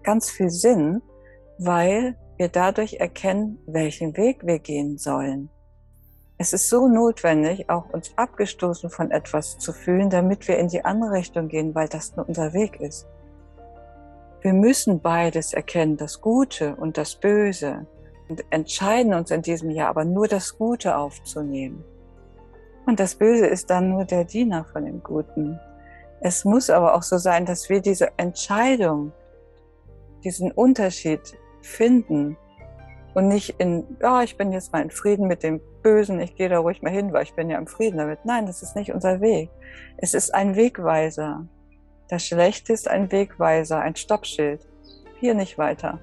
ganz 0.02 0.30
viel 0.30 0.50
Sinn, 0.50 1.02
weil 1.58 2.16
wir 2.38 2.48
dadurch 2.48 2.94
erkennen, 2.94 3.58
welchen 3.66 4.16
Weg 4.16 4.46
wir 4.46 4.58
gehen 4.58 4.98
sollen. 4.98 5.50
Es 6.38 6.52
ist 6.52 6.68
so 6.68 6.86
notwendig, 6.86 7.70
auch 7.70 7.88
uns 7.90 8.12
abgestoßen 8.16 8.90
von 8.90 9.10
etwas 9.10 9.58
zu 9.58 9.72
fühlen, 9.72 10.10
damit 10.10 10.48
wir 10.48 10.58
in 10.58 10.68
die 10.68 10.84
andere 10.84 11.12
Richtung 11.12 11.48
gehen, 11.48 11.74
weil 11.74 11.88
das 11.88 12.14
nur 12.14 12.28
unser 12.28 12.52
Weg 12.52 12.80
ist. 12.80 13.06
Wir 14.42 14.52
müssen 14.52 15.00
beides 15.00 15.54
erkennen, 15.54 15.96
das 15.96 16.20
Gute 16.20 16.76
und 16.76 16.98
das 16.98 17.16
Böse, 17.16 17.86
und 18.28 18.44
entscheiden 18.50 19.14
uns 19.14 19.30
in 19.30 19.42
diesem 19.42 19.70
Jahr 19.70 19.88
aber 19.88 20.04
nur 20.04 20.28
das 20.28 20.58
Gute 20.58 20.96
aufzunehmen. 20.96 21.84
Und 22.84 23.00
das 23.00 23.14
Böse 23.14 23.46
ist 23.46 23.70
dann 23.70 23.90
nur 23.90 24.04
der 24.04 24.24
Diener 24.24 24.64
von 24.64 24.84
dem 24.84 25.02
Guten. 25.02 25.58
Es 26.20 26.44
muss 26.44 26.70
aber 26.70 26.94
auch 26.94 27.02
so 27.02 27.18
sein, 27.18 27.46
dass 27.46 27.68
wir 27.68 27.80
diese 27.80 28.10
Entscheidung, 28.18 29.12
diesen 30.22 30.50
Unterschied 30.52 31.20
finden 31.62 32.36
und 33.16 33.28
nicht 33.28 33.58
in, 33.58 33.96
ja, 34.02 34.22
ich 34.22 34.36
bin 34.36 34.52
jetzt 34.52 34.74
mal 34.74 34.82
in 34.82 34.90
Frieden 34.90 35.26
mit 35.26 35.42
dem 35.42 35.62
Bösen, 35.82 36.20
ich 36.20 36.36
gehe 36.36 36.50
da 36.50 36.58
ruhig 36.58 36.82
mal 36.82 36.92
hin, 36.92 37.14
weil 37.14 37.22
ich 37.22 37.32
bin 37.32 37.48
ja 37.48 37.56
im 37.56 37.66
Frieden 37.66 37.96
damit. 37.96 38.18
Nein, 38.26 38.44
das 38.44 38.62
ist 38.62 38.76
nicht 38.76 38.92
unser 38.92 39.22
Weg. 39.22 39.48
Es 39.96 40.12
ist 40.12 40.34
ein 40.34 40.54
Wegweiser. 40.54 41.46
Das 42.10 42.26
Schlechte 42.26 42.74
ist 42.74 42.88
ein 42.88 43.10
Wegweiser, 43.10 43.80
ein 43.80 43.96
Stoppschild. 43.96 44.68
Hier 45.18 45.32
nicht 45.32 45.56
weiter. 45.56 45.98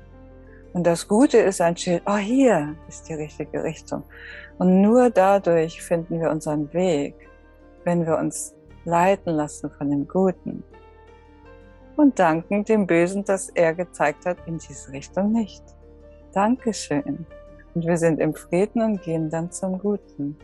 Und 0.74 0.88
das 0.88 1.08
Gute 1.08 1.38
ist 1.38 1.62
ein 1.62 1.78
Schild, 1.78 2.02
oh, 2.08 2.18
hier 2.18 2.76
ist 2.88 3.08
die 3.08 3.14
richtige 3.14 3.64
Richtung. 3.64 4.02
Und 4.58 4.82
nur 4.82 5.12
dadurch 5.12 5.84
finden 5.84 6.20
wir 6.20 6.32
unseren 6.32 6.74
Weg, 6.74 7.14
wenn 7.84 8.08
wir 8.08 8.18
uns 8.18 8.56
leiten 8.86 9.36
lassen 9.36 9.70
von 9.70 9.92
dem 9.92 10.08
Guten. 10.08 10.64
Und 11.96 12.18
danken 12.18 12.66
dem 12.66 12.88
Bösen, 12.88 13.24
dass 13.24 13.50
er 13.50 13.76
gezeigt 13.76 14.26
hat, 14.26 14.38
in 14.48 14.58
diese 14.58 14.92
Richtung 14.92 15.32
nicht. 15.32 15.64
Dankeschön. 16.34 17.26
Und 17.76 17.86
wir 17.86 17.98
sind 17.98 18.20
im 18.20 18.34
Frieden 18.34 18.82
und 18.82 19.02
gehen 19.02 19.30
dann 19.30 19.52
zum 19.52 19.80
Guten. 19.80 20.38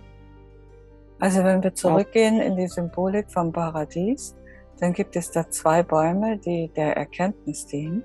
Also 1.19 1.43
wenn 1.43 1.61
wir 1.61 1.75
zurückgehen 1.75 2.39
in 2.39 2.55
die 2.55 2.67
Symbolik 2.67 3.29
vom 3.29 3.51
Paradies, 3.51 4.35
dann 4.79 4.93
gibt 4.93 5.15
es 5.15 5.31
da 5.31 5.49
zwei 5.49 5.83
Bäume, 5.83 6.37
die 6.37 6.71
der 6.75 6.95
Erkenntnis 6.95 7.65
dienen. 7.65 8.03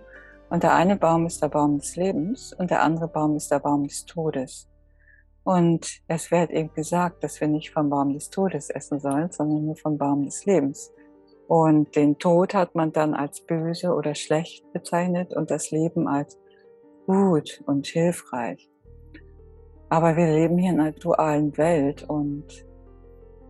Und 0.50 0.62
der 0.62 0.74
eine 0.74 0.96
Baum 0.96 1.26
ist 1.26 1.42
der 1.42 1.48
Baum 1.48 1.78
des 1.78 1.94
Lebens 1.96 2.52
und 2.52 2.70
der 2.70 2.82
andere 2.82 3.08
Baum 3.08 3.36
ist 3.36 3.50
der 3.50 3.60
Baum 3.60 3.86
des 3.86 4.04
Todes. 4.04 4.68
Und 5.44 6.00
es 6.08 6.30
wird 6.30 6.50
eben 6.50 6.72
gesagt, 6.74 7.22
dass 7.22 7.40
wir 7.40 7.48
nicht 7.48 7.70
vom 7.70 7.90
Baum 7.90 8.14
des 8.14 8.30
Todes 8.30 8.70
essen 8.70 8.98
sollen, 8.98 9.30
sondern 9.30 9.66
nur 9.66 9.76
vom 9.76 9.98
Baum 9.98 10.24
des 10.24 10.46
Lebens. 10.46 10.90
Und 11.46 11.94
den 11.94 12.18
Tod 12.18 12.54
hat 12.54 12.74
man 12.74 12.92
dann 12.92 13.14
als 13.14 13.42
böse 13.42 13.92
oder 13.94 14.14
schlecht 14.14 14.64
bezeichnet 14.72 15.34
und 15.34 15.50
das 15.50 15.70
Leben 15.70 16.08
als 16.08 16.38
gut 17.06 17.62
und 17.66 17.86
hilfreich. 17.86 18.70
Aber 19.88 20.16
wir 20.16 20.26
leben 20.26 20.58
hier 20.58 20.72
in 20.72 20.80
einer 20.80 20.92
dualen 20.92 21.56
Welt 21.56 22.04
und 22.08 22.66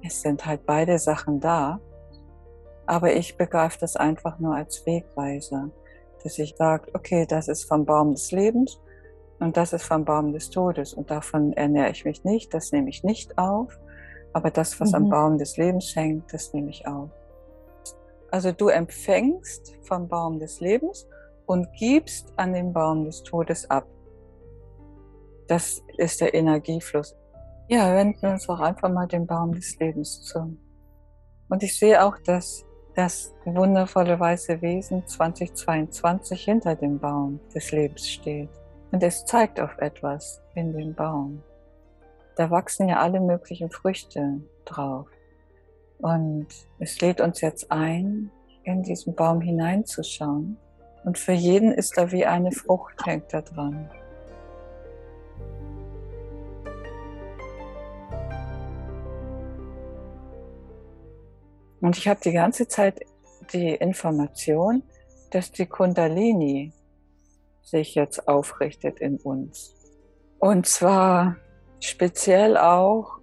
es 0.03 0.21
sind 0.21 0.45
halt 0.45 0.67
beide 0.67 0.99
Sachen 0.99 1.41
da. 1.41 1.81
Aber 2.87 3.15
ich 3.15 3.37
begreife 3.37 3.79
das 3.81 3.97
einfach 3.97 4.39
nur 4.39 4.55
als 4.55 4.85
Wegweiser, 4.85 5.71
dass 6.23 6.39
ich 6.39 6.55
sage, 6.57 6.91
okay, 6.95 7.27
das 7.27 7.49
ist 7.49 7.65
vom 7.65 7.85
Baum 7.85 8.13
des 8.13 8.31
Lebens 8.31 8.81
und 9.41 9.57
das 9.57 9.73
ist 9.73 9.85
vom 9.85 10.05
Baum 10.05 10.33
des 10.33 10.51
Todes 10.51 10.93
und 10.93 11.11
davon 11.11 11.53
ernähre 11.55 11.91
ich 11.91 12.05
mich 12.05 12.25
nicht, 12.25 12.53
das 12.53 12.73
nehme 12.73 12.91
ich 12.91 13.03
nicht 13.05 13.39
auf, 13.39 13.79
aber 14.33 14.51
das, 14.51 14.79
was 14.81 14.91
mhm. 14.91 14.97
am 14.97 15.09
Baum 15.09 15.39
des 15.39 15.57
Lebens 15.57 15.95
hängt, 15.97 16.33
das 16.33 16.53
nehme 16.53 16.71
ich 16.71 16.87
auf. 16.87 17.11
Also 18.31 18.53
du 18.53 18.69
empfängst 18.69 19.79
vom 19.83 20.09
Baum 20.09 20.39
des 20.39 20.61
Lebens 20.61 21.09
und 21.47 21.67
gibst 21.79 22.33
an 22.37 22.53
den 22.53 22.73
Baum 22.73 23.05
des 23.05 23.23
Todes 23.23 23.69
ab. 23.71 23.87
Das 25.49 25.83
ist 25.99 26.21
der 26.21 26.35
Energiefluss. 26.35 27.15
Ja, 27.69 27.95
wenden 27.95 28.21
wir 28.23 28.31
uns 28.31 28.49
auch 28.49 28.61
einfach 28.61 28.91
mal 28.91 29.07
dem 29.07 29.27
Baum 29.27 29.53
des 29.55 29.79
Lebens 29.79 30.23
zu. 30.23 30.57
Und 31.49 31.63
ich 31.63 31.79
sehe 31.79 32.05
auch, 32.05 32.19
dass 32.19 32.65
das 32.95 33.35
wundervolle 33.45 34.19
weiße 34.19 34.63
Wesen 34.63 35.07
2022 35.07 36.45
hinter 36.45 36.77
dem 36.77 36.99
Baum 36.99 37.41
des 37.55 37.73
Lebens 37.73 38.09
steht. 38.09 38.51
Und 38.93 39.03
es 39.03 39.25
zeigt 39.25 39.61
auf 39.61 39.77
etwas 39.79 40.41
in 40.55 40.73
dem 40.73 40.95
Baum. 40.95 41.43
Da 42.37 42.51
wachsen 42.51 42.89
ja 42.89 42.99
alle 43.01 43.21
möglichen 43.21 43.71
Früchte 43.71 44.41
drauf. 44.65 45.09
Und 45.99 46.47
es 46.79 47.01
lädt 47.01 47.21
uns 47.21 47.41
jetzt 47.41 47.71
ein, 47.71 48.31
in 48.63 48.83
diesen 48.83 49.15
Baum 49.15 49.41
hineinzuschauen. 49.41 50.57
Und 51.05 51.19
für 51.19 51.33
jeden 51.33 51.73
ist 51.73 51.99
da 51.99 52.11
wie 52.11 52.25
eine 52.25 52.51
Frucht 52.51 53.07
hängt 53.07 53.33
da 53.33 53.43
dran. 53.43 53.91
Und 61.81 61.99
ich 61.99 62.09
habe 62.09 62.21
die 62.25 62.33
ganze 62.33 62.67
Zeit 62.67 63.05
die 63.53 63.75
Information, 63.75 64.83
dass 65.31 65.53
die 65.53 65.67
Kundalini 65.67 66.73
sich 67.61 67.95
jetzt 67.95 68.27
aufrichtet 68.27 69.01
in 69.01 69.19
uns. 69.19 69.75
Und 70.39 70.67
zwar 70.67 71.37
speziell 71.81 72.57
auch 72.57 73.19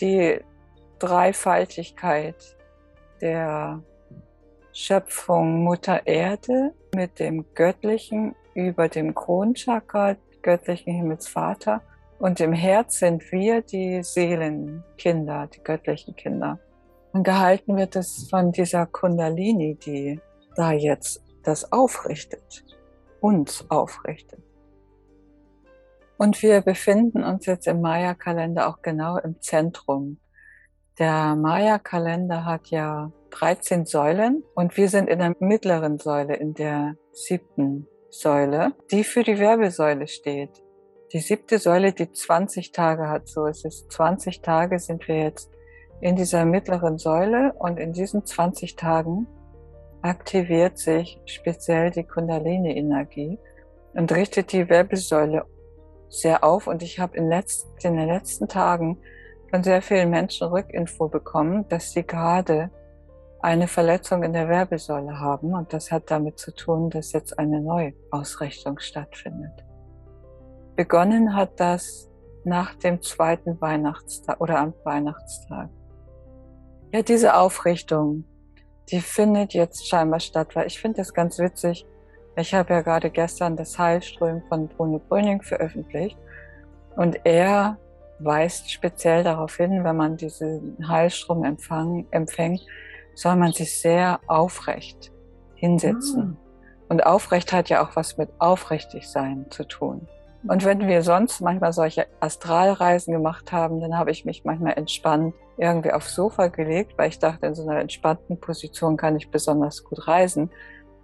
die 0.00 0.38
Dreifaltigkeit 1.00 2.36
der 3.20 3.82
Schöpfung 4.78 5.64
Mutter 5.64 6.06
Erde 6.06 6.74
mit 6.94 7.18
dem 7.18 7.46
Göttlichen 7.54 8.34
über 8.52 8.90
dem 8.90 9.14
Kronchakra, 9.14 10.16
göttlichen 10.42 10.92
Himmelsvater. 10.92 11.80
Und 12.18 12.40
im 12.40 12.52
Herz 12.52 12.98
sind 12.98 13.32
wir 13.32 13.62
die 13.62 14.02
Seelenkinder, 14.02 15.46
die 15.46 15.62
göttlichen 15.64 16.14
Kinder. 16.14 16.58
Und 17.14 17.22
gehalten 17.22 17.78
wird 17.78 17.96
es 17.96 18.28
von 18.28 18.52
dieser 18.52 18.84
Kundalini, 18.84 19.76
die 19.76 20.20
da 20.56 20.72
jetzt 20.72 21.22
das 21.42 21.72
aufrichtet, 21.72 22.62
uns 23.20 23.64
aufrichtet. 23.70 24.42
Und 26.18 26.42
wir 26.42 26.60
befinden 26.60 27.24
uns 27.24 27.46
jetzt 27.46 27.66
im 27.66 27.80
Maya-Kalender 27.80 28.68
auch 28.68 28.82
genau 28.82 29.16
im 29.16 29.40
Zentrum. 29.40 30.18
Der 30.98 31.34
Maya-Kalender 31.34 32.44
hat 32.44 32.66
ja 32.68 33.10
13 33.38 33.84
Säulen 33.84 34.42
und 34.54 34.76
wir 34.76 34.88
sind 34.88 35.10
in 35.10 35.18
der 35.18 35.36
mittleren 35.40 35.98
Säule, 35.98 36.36
in 36.36 36.54
der 36.54 36.96
siebten 37.12 37.86
Säule, 38.08 38.72
die 38.90 39.04
für 39.04 39.24
die 39.24 39.38
Wirbelsäule 39.38 40.08
steht. 40.08 40.62
Die 41.12 41.20
siebte 41.20 41.58
Säule, 41.58 41.92
die 41.92 42.10
20 42.10 42.72
Tage 42.72 43.08
hat, 43.08 43.28
so 43.28 43.46
es 43.46 43.64
ist 43.64 43.92
20 43.92 44.40
Tage 44.40 44.78
sind 44.78 45.06
wir 45.06 45.18
jetzt 45.18 45.50
in 46.00 46.16
dieser 46.16 46.44
mittleren 46.46 46.98
Säule 46.98 47.52
und 47.58 47.78
in 47.78 47.92
diesen 47.92 48.24
20 48.24 48.76
Tagen 48.76 49.26
aktiviert 50.02 50.78
sich 50.78 51.20
speziell 51.26 51.90
die 51.90 52.04
Kundalini-Energie 52.04 53.38
und 53.92 54.12
richtet 54.12 54.52
die 54.52 54.68
Wirbelsäule 54.68 55.44
sehr 56.08 56.42
auf. 56.42 56.66
Und 56.66 56.82
ich 56.82 56.98
habe 56.98 57.16
in, 57.16 57.30
in 57.30 57.96
den 57.96 58.08
letzten 58.08 58.48
Tagen 58.48 58.98
von 59.50 59.62
sehr 59.62 59.82
vielen 59.82 60.10
Menschen 60.10 60.48
Rückinfo 60.48 61.08
bekommen, 61.08 61.68
dass 61.68 61.92
sie 61.92 62.02
gerade 62.02 62.70
eine 63.40 63.68
Verletzung 63.68 64.22
in 64.22 64.32
der 64.32 64.48
Wirbelsäule 64.48 65.18
haben. 65.20 65.54
Und 65.54 65.72
das 65.72 65.90
hat 65.90 66.10
damit 66.10 66.38
zu 66.38 66.54
tun, 66.54 66.90
dass 66.90 67.12
jetzt 67.12 67.38
eine 67.38 67.60
Neuausrichtung 67.60 68.78
stattfindet. 68.78 69.64
Begonnen 70.74 71.34
hat 71.34 71.58
das 71.60 72.10
nach 72.44 72.74
dem 72.74 73.02
zweiten 73.02 73.60
Weihnachtstag 73.60 74.40
oder 74.40 74.58
am 74.58 74.74
Weihnachtstag. 74.84 75.68
Ja, 76.92 77.02
diese 77.02 77.34
Aufrichtung, 77.34 78.24
die 78.90 79.00
findet 79.00 79.52
jetzt 79.52 79.88
scheinbar 79.88 80.20
statt, 80.20 80.54
weil 80.54 80.66
ich 80.66 80.78
finde 80.78 80.98
das 80.98 81.12
ganz 81.12 81.38
witzig. 81.38 81.86
Ich 82.36 82.54
habe 82.54 82.74
ja 82.74 82.82
gerade 82.82 83.10
gestern 83.10 83.56
das 83.56 83.78
Heilström 83.78 84.42
von 84.48 84.68
Bruno 84.68 84.98
Bröning 84.98 85.42
veröffentlicht 85.42 86.16
und 86.94 87.18
er 87.24 87.78
weist 88.18 88.70
speziell 88.70 89.24
darauf 89.24 89.56
hin, 89.56 89.84
wenn 89.84 89.96
man 89.96 90.16
diesen 90.16 90.76
Heilstrom 90.86 91.44
empfang, 91.44 92.06
empfängt, 92.10 92.60
soll 93.16 93.34
man 93.34 93.52
sich 93.52 93.80
sehr 93.80 94.20
aufrecht 94.28 95.10
hinsetzen. 95.54 96.36
Ah. 96.38 96.46
Und 96.88 97.04
aufrecht 97.04 97.52
hat 97.52 97.68
ja 97.68 97.84
auch 97.84 97.96
was 97.96 98.16
mit 98.16 98.30
aufrichtig 98.38 99.08
sein 99.08 99.46
zu 99.50 99.64
tun. 99.64 100.06
Und 100.46 100.64
wenn 100.64 100.86
wir 100.86 101.02
sonst 101.02 101.40
manchmal 101.40 101.72
solche 101.72 102.06
Astralreisen 102.20 103.12
gemacht 103.12 103.50
haben, 103.50 103.80
dann 103.80 103.98
habe 103.98 104.12
ich 104.12 104.24
mich 104.24 104.44
manchmal 104.44 104.74
entspannt 104.74 105.34
irgendwie 105.56 105.92
aufs 105.92 106.14
Sofa 106.14 106.48
gelegt, 106.48 106.96
weil 106.96 107.08
ich 107.08 107.18
dachte, 107.18 107.46
in 107.46 107.54
so 107.54 107.66
einer 107.66 107.80
entspannten 107.80 108.38
Position 108.38 108.96
kann 108.96 109.16
ich 109.16 109.30
besonders 109.30 109.82
gut 109.82 110.06
reisen. 110.06 110.50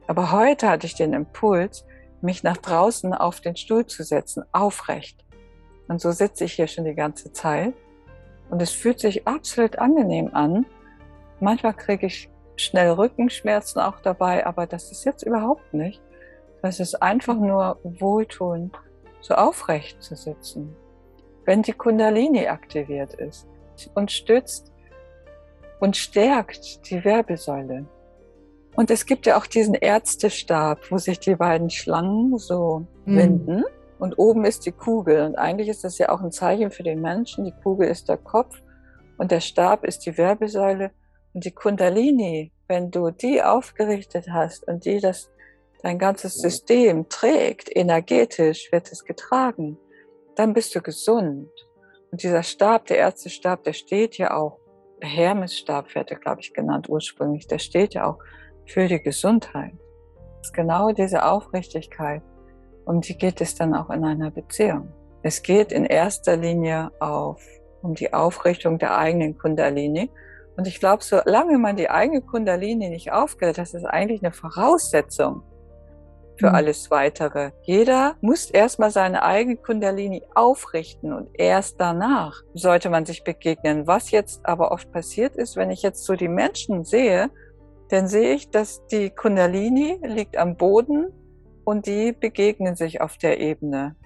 Aber 0.06 0.30
heute 0.30 0.68
hatte 0.68 0.86
ich 0.86 0.94
den 0.94 1.14
Impuls, 1.14 1.84
mich 2.20 2.44
nach 2.44 2.58
draußen 2.58 3.14
auf 3.14 3.40
den 3.40 3.56
Stuhl 3.56 3.86
zu 3.86 4.04
setzen, 4.04 4.44
aufrecht. 4.52 5.24
Und 5.88 6.00
so 6.00 6.12
sitze 6.12 6.44
ich 6.44 6.52
hier 6.52 6.68
schon 6.68 6.84
die 6.84 6.94
ganze 6.94 7.32
Zeit. 7.32 7.74
Und 8.50 8.62
es 8.62 8.70
fühlt 8.70 9.00
sich 9.00 9.26
absolut 9.26 9.78
angenehm 9.78 10.30
an. 10.34 10.66
Manchmal 11.42 11.74
kriege 11.74 12.06
ich 12.06 12.30
schnell 12.54 12.90
Rückenschmerzen 12.92 13.80
auch 13.80 13.98
dabei, 13.98 14.46
aber 14.46 14.68
das 14.68 14.92
ist 14.92 15.04
jetzt 15.04 15.24
überhaupt 15.24 15.74
nicht. 15.74 16.00
Das 16.62 16.78
ist 16.78 17.02
einfach 17.02 17.34
nur 17.34 17.80
wohltuend 17.82 18.78
so 19.20 19.34
aufrecht 19.34 20.00
zu 20.00 20.14
sitzen. 20.14 20.76
Wenn 21.44 21.62
die 21.62 21.72
Kundalini 21.72 22.46
aktiviert 22.46 23.14
ist 23.14 23.48
und 23.94 24.12
stützt 24.12 24.72
und 25.80 25.96
stärkt 25.96 26.88
die 26.88 27.04
Wirbelsäule. 27.04 27.86
Und 28.76 28.92
es 28.92 29.04
gibt 29.04 29.26
ja 29.26 29.36
auch 29.36 29.46
diesen 29.46 29.74
Ärztestab, 29.74 30.92
wo 30.92 30.98
sich 30.98 31.18
die 31.18 31.34
beiden 31.34 31.70
Schlangen 31.70 32.38
so 32.38 32.86
mhm. 33.04 33.16
winden. 33.16 33.64
Und 33.98 34.16
oben 34.16 34.44
ist 34.44 34.64
die 34.64 34.70
Kugel. 34.72 35.22
Und 35.22 35.34
eigentlich 35.34 35.68
ist 35.68 35.82
das 35.82 35.98
ja 35.98 36.10
auch 36.10 36.20
ein 36.20 36.30
Zeichen 36.30 36.70
für 36.70 36.84
den 36.84 37.00
Menschen. 37.00 37.44
Die 37.44 37.54
Kugel 37.64 37.88
ist 37.88 38.08
der 38.08 38.16
Kopf 38.16 38.62
und 39.18 39.32
der 39.32 39.40
Stab 39.40 39.84
ist 39.84 40.06
die 40.06 40.16
Wirbelsäule. 40.16 40.92
Und 41.34 41.44
die 41.44 41.52
Kundalini, 41.52 42.52
wenn 42.68 42.90
du 42.90 43.10
die 43.10 43.42
aufgerichtet 43.42 44.26
hast 44.30 44.66
und 44.68 44.84
die 44.84 45.00
das 45.00 45.30
dein 45.82 45.98
ganzes 45.98 46.38
System 46.38 47.08
trägt, 47.08 47.74
energetisch 47.74 48.70
wird 48.70 48.90
es 48.92 49.04
getragen, 49.04 49.78
dann 50.36 50.52
bist 50.52 50.74
du 50.74 50.80
gesund. 50.80 51.50
Und 52.10 52.22
dieser 52.22 52.42
Stab, 52.42 52.86
der 52.86 52.98
Ärztestab, 52.98 53.64
der 53.64 53.72
steht 53.72 54.16
ja 54.18 54.36
auch, 54.36 54.58
Hermesstab 55.00 55.94
wird 55.94 56.10
er, 56.10 56.18
glaube 56.18 56.40
ich, 56.40 56.54
genannt 56.54 56.88
ursprünglich, 56.88 57.48
der 57.48 57.58
steht 57.58 57.94
ja 57.94 58.06
auch 58.06 58.18
für 58.66 58.86
die 58.86 59.02
Gesundheit. 59.02 59.72
Das 60.38 60.48
ist 60.48 60.54
genau 60.54 60.92
diese 60.92 61.24
Aufrichtigkeit, 61.24 62.22
um 62.84 63.00
die 63.00 63.16
geht 63.16 63.40
es 63.40 63.54
dann 63.54 63.74
auch 63.74 63.90
in 63.90 64.04
einer 64.04 64.30
Beziehung. 64.30 64.92
Es 65.22 65.42
geht 65.42 65.72
in 65.72 65.84
erster 65.84 66.36
Linie 66.36 66.90
auf, 67.00 67.44
um 67.82 67.94
die 67.94 68.12
Aufrichtung 68.12 68.78
der 68.78 68.96
eigenen 68.96 69.38
Kundalini. 69.38 70.10
Und 70.56 70.66
ich 70.66 70.80
glaube, 70.80 71.02
solange 71.02 71.58
man 71.58 71.76
die 71.76 71.88
eigene 71.88 72.20
Kundalini 72.20 72.90
nicht 72.90 73.12
aufgeht, 73.12 73.58
das 73.58 73.74
ist 73.74 73.84
eigentlich 73.84 74.22
eine 74.22 74.32
Voraussetzung 74.32 75.42
für 76.38 76.48
mhm. 76.48 76.54
alles 76.54 76.90
weitere. 76.90 77.52
Jeder 77.62 78.16
muss 78.20 78.50
erstmal 78.50 78.90
seine 78.90 79.22
eigene 79.22 79.56
Kundalini 79.56 80.22
aufrichten 80.34 81.12
und 81.12 81.28
erst 81.34 81.80
danach 81.80 82.42
sollte 82.54 82.90
man 82.90 83.06
sich 83.06 83.24
begegnen. 83.24 83.86
Was 83.86 84.10
jetzt 84.10 84.44
aber 84.44 84.72
oft 84.72 84.90
passiert 84.92 85.36
ist, 85.36 85.56
wenn 85.56 85.70
ich 85.70 85.82
jetzt 85.82 86.04
so 86.04 86.14
die 86.14 86.28
Menschen 86.28 86.84
sehe, 86.84 87.30
dann 87.88 88.08
sehe 88.08 88.34
ich, 88.34 88.50
dass 88.50 88.86
die 88.86 89.10
Kundalini 89.10 89.98
liegt 90.02 90.36
am 90.36 90.56
Boden 90.56 91.12
und 91.64 91.86
die 91.86 92.12
begegnen 92.12 92.74
sich 92.74 93.00
auf 93.00 93.18
der 93.18 93.38
Ebene. 93.40 93.96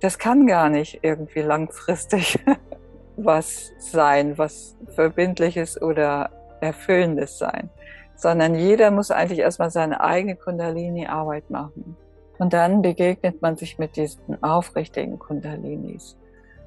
Das 0.00 0.18
kann 0.18 0.46
gar 0.46 0.68
nicht 0.68 1.00
irgendwie 1.02 1.40
langfristig 1.40 2.38
was 3.16 3.72
sein, 3.78 4.36
was 4.38 4.76
verbindliches 4.94 5.80
oder 5.80 6.30
erfüllendes 6.60 7.38
sein 7.38 7.70
sondern 8.16 8.54
jeder 8.54 8.90
muss 8.90 9.10
eigentlich 9.10 9.40
erstmal 9.40 9.70
seine 9.70 10.00
eigene 10.00 10.36
Kundalini-Arbeit 10.36 11.50
machen. 11.50 11.96
Und 12.38 12.52
dann 12.52 12.82
begegnet 12.82 13.40
man 13.40 13.56
sich 13.56 13.78
mit 13.78 13.96
diesen 13.96 14.42
aufrichtigen 14.42 15.18
Kundalinis. 15.18 16.16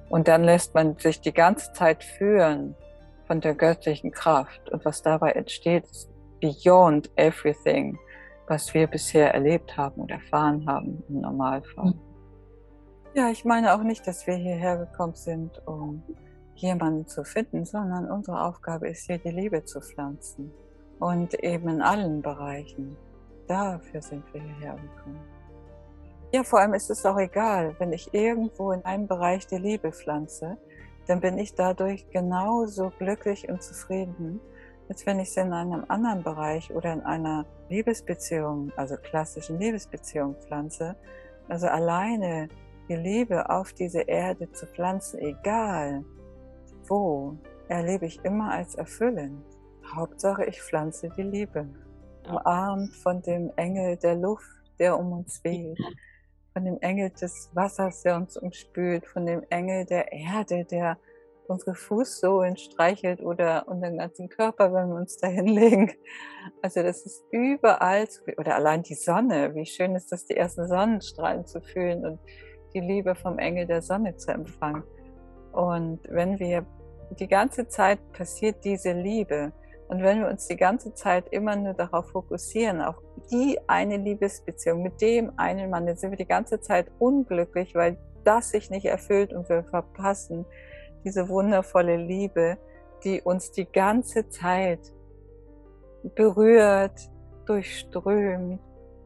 Und 0.10 0.28
dann 0.28 0.44
lässt 0.44 0.74
man 0.74 0.98
sich 0.98 1.22
die 1.22 1.34
ganze 1.34 1.74
Zeit 1.74 2.04
führen 2.04 2.76
von 3.28 3.42
der 3.42 3.54
göttlichen 3.54 4.12
Kraft. 4.12 4.70
Und 4.70 4.86
was 4.86 5.02
dabei 5.02 5.32
entsteht, 5.32 5.86
ist 5.86 6.10
beyond 6.40 7.12
everything, 7.16 7.98
was 8.48 8.74
wir 8.74 8.88
bisher 8.88 9.34
erlebt 9.34 9.76
haben 9.78 10.02
und 10.02 10.12
erfahren 10.12 10.66
haben 10.68 11.04
im 11.10 11.22
Normalfall. 11.22 11.94
Ja, 13.14 13.30
ich 13.30 13.44
meine 13.44 13.74
auch 13.74 13.84
nicht, 13.84 14.08
dass 14.08 14.26
wir 14.26 14.36
hierher 14.36 14.78
gekommen 14.78 15.16
sind, 15.16 15.62
um 15.68 16.04
jemanden 16.62 17.08
zu 17.08 17.24
finden, 17.24 17.66
sondern 17.66 18.10
unsere 18.10 18.44
Aufgabe 18.44 18.90
ist 18.90 19.06
hier, 19.06 19.18
die 19.18 19.32
Liebe 19.32 19.64
zu 19.66 19.82
pflanzen 19.82 20.52
und 21.00 21.34
eben 21.36 21.70
in 21.70 21.82
allen 21.82 22.22
Bereichen. 22.22 22.98
Dafür 23.48 24.02
sind 24.02 24.24
wir 24.34 24.42
hierher 24.42 24.76
gekommen. 24.76 25.20
Ja, 26.32 26.44
vor 26.44 26.60
allem 26.60 26.76
ist 26.76 26.92
es 26.92 27.06
auch 27.06 27.18
egal, 27.18 27.76
wenn 27.80 27.92
ich 27.92 28.14
irgendwo 28.14 28.72
in 28.72 28.86
einem 28.86 29.08
Bereich 29.08 29.48
die 29.48 29.58
Liebe 29.58 29.92
pflanze, 29.92 30.58
dann 31.08 31.22
bin 31.22 31.40
ich 31.40 31.56
dadurch 31.56 32.08
genauso 32.12 32.92
glücklich 33.00 33.50
und 33.50 33.64
zufrieden, 33.64 34.40
als 34.90 35.06
wenn 35.08 35.20
ich 35.20 35.32
sie 35.34 35.40
in 35.40 35.54
einem 35.54 35.86
anderen 35.88 36.22
Bereich 36.22 36.72
oder 36.72 36.94
in 36.94 37.02
einer 37.02 37.46
Liebesbeziehung, 37.70 38.72
also 38.76 38.96
klassischen 38.96 39.60
Liebesbeziehung 39.60 40.36
pflanze. 40.36 40.96
Also 41.48 41.68
alleine 41.68 42.48
die 42.90 42.96
Liebe 42.96 43.50
auf 43.50 43.74
diese 43.74 44.02
Erde 44.02 44.52
zu 44.52 44.68
pflanzen, 44.68 45.20
egal 45.20 46.04
wo, 46.90 47.38
erlebe 47.68 48.06
ich 48.06 48.24
immer 48.24 48.52
als 48.52 48.76
erfüllend. 48.76 49.44
Hauptsache, 49.96 50.46
ich 50.46 50.62
pflanze 50.62 51.10
die 51.18 51.24
Liebe. 51.24 51.68
Umarmt 52.28 52.96
von 52.96 53.22
dem 53.22 53.52
Engel 53.56 53.98
der 53.98 54.16
Luft, 54.16 54.50
der 54.78 55.00
um 55.00 55.12
uns 55.12 55.44
weht, 55.44 55.80
von 56.54 56.66
dem 56.66 56.78
Engel 56.82 57.10
des 57.12 57.50
Wassers, 57.54 58.02
der 58.04 58.18
uns 58.18 58.38
umspült, 58.38 59.06
von 59.08 59.26
dem 59.26 59.44
Engel 59.50 59.86
der 59.86 60.12
Erde, 60.12 60.66
der 60.66 60.98
unsere 61.48 61.74
Fußsohlen 61.74 62.58
streichelt 62.58 63.22
oder 63.22 63.68
unseren 63.68 63.98
ganzen 63.98 64.30
Körper, 64.30 64.72
wenn 64.72 64.90
wir 64.90 64.96
uns 64.96 65.18
da 65.18 65.28
hinlegen. 65.28 65.92
Also 66.62 66.84
das 66.84 67.06
ist 67.06 67.26
überall, 67.32 68.08
oder 68.38 68.56
allein 68.56 68.84
die 68.84 68.96
Sonne, 68.96 69.56
wie 69.56 69.66
schön 69.66 69.96
ist 69.96 70.12
das, 70.12 70.26
die 70.26 70.38
ersten 70.38 70.68
Sonnenstrahlen 70.68 71.46
zu 71.46 71.62
fühlen 71.62 72.06
und 72.06 72.20
die 72.74 72.80
Liebe 72.80 73.16
vom 73.16 73.40
Engel 73.40 73.66
der 73.66 73.82
Sonne 73.82 74.16
zu 74.18 74.32
empfangen. 74.32 74.84
Und 75.52 76.02
wenn 76.10 76.38
wir 76.38 76.66
die 77.12 77.28
ganze 77.28 77.68
Zeit 77.68 78.00
passiert 78.14 78.64
diese 78.64 78.92
Liebe, 78.92 79.52
und 79.90 80.04
wenn 80.04 80.20
wir 80.20 80.28
uns 80.28 80.46
die 80.46 80.56
ganze 80.56 80.94
Zeit 80.94 81.26
immer 81.32 81.56
nur 81.56 81.74
darauf 81.74 82.12
fokussieren, 82.12 82.80
auf 82.80 82.96
die 83.32 83.58
eine 83.66 83.98
Liebesbeziehung 83.98 84.84
mit 84.84 85.02
dem 85.02 85.32
einen 85.38 85.72
Mann, 85.72 85.88
dann 85.88 85.96
sind 85.96 86.12
wir 86.12 86.18
die 86.18 86.28
ganze 86.28 86.62
Zeit 86.62 86.92
unglücklich, 87.00 87.74
weil 87.74 87.98
das 88.24 88.52
sich 88.52 88.70
nicht 88.70 88.86
erfüllt 88.86 89.34
und 89.34 89.50
wir 89.50 89.64
verpassen 89.64 90.46
diese 91.04 91.28
wundervolle 91.28 91.98
Liebe, 91.98 92.60
die 93.04 93.20
uns 93.22 93.52
die 93.52 93.66
ganze 93.66 94.30
Zeit 94.30 94.94
berührt, 96.14 97.10
durchströmt 97.48 98.60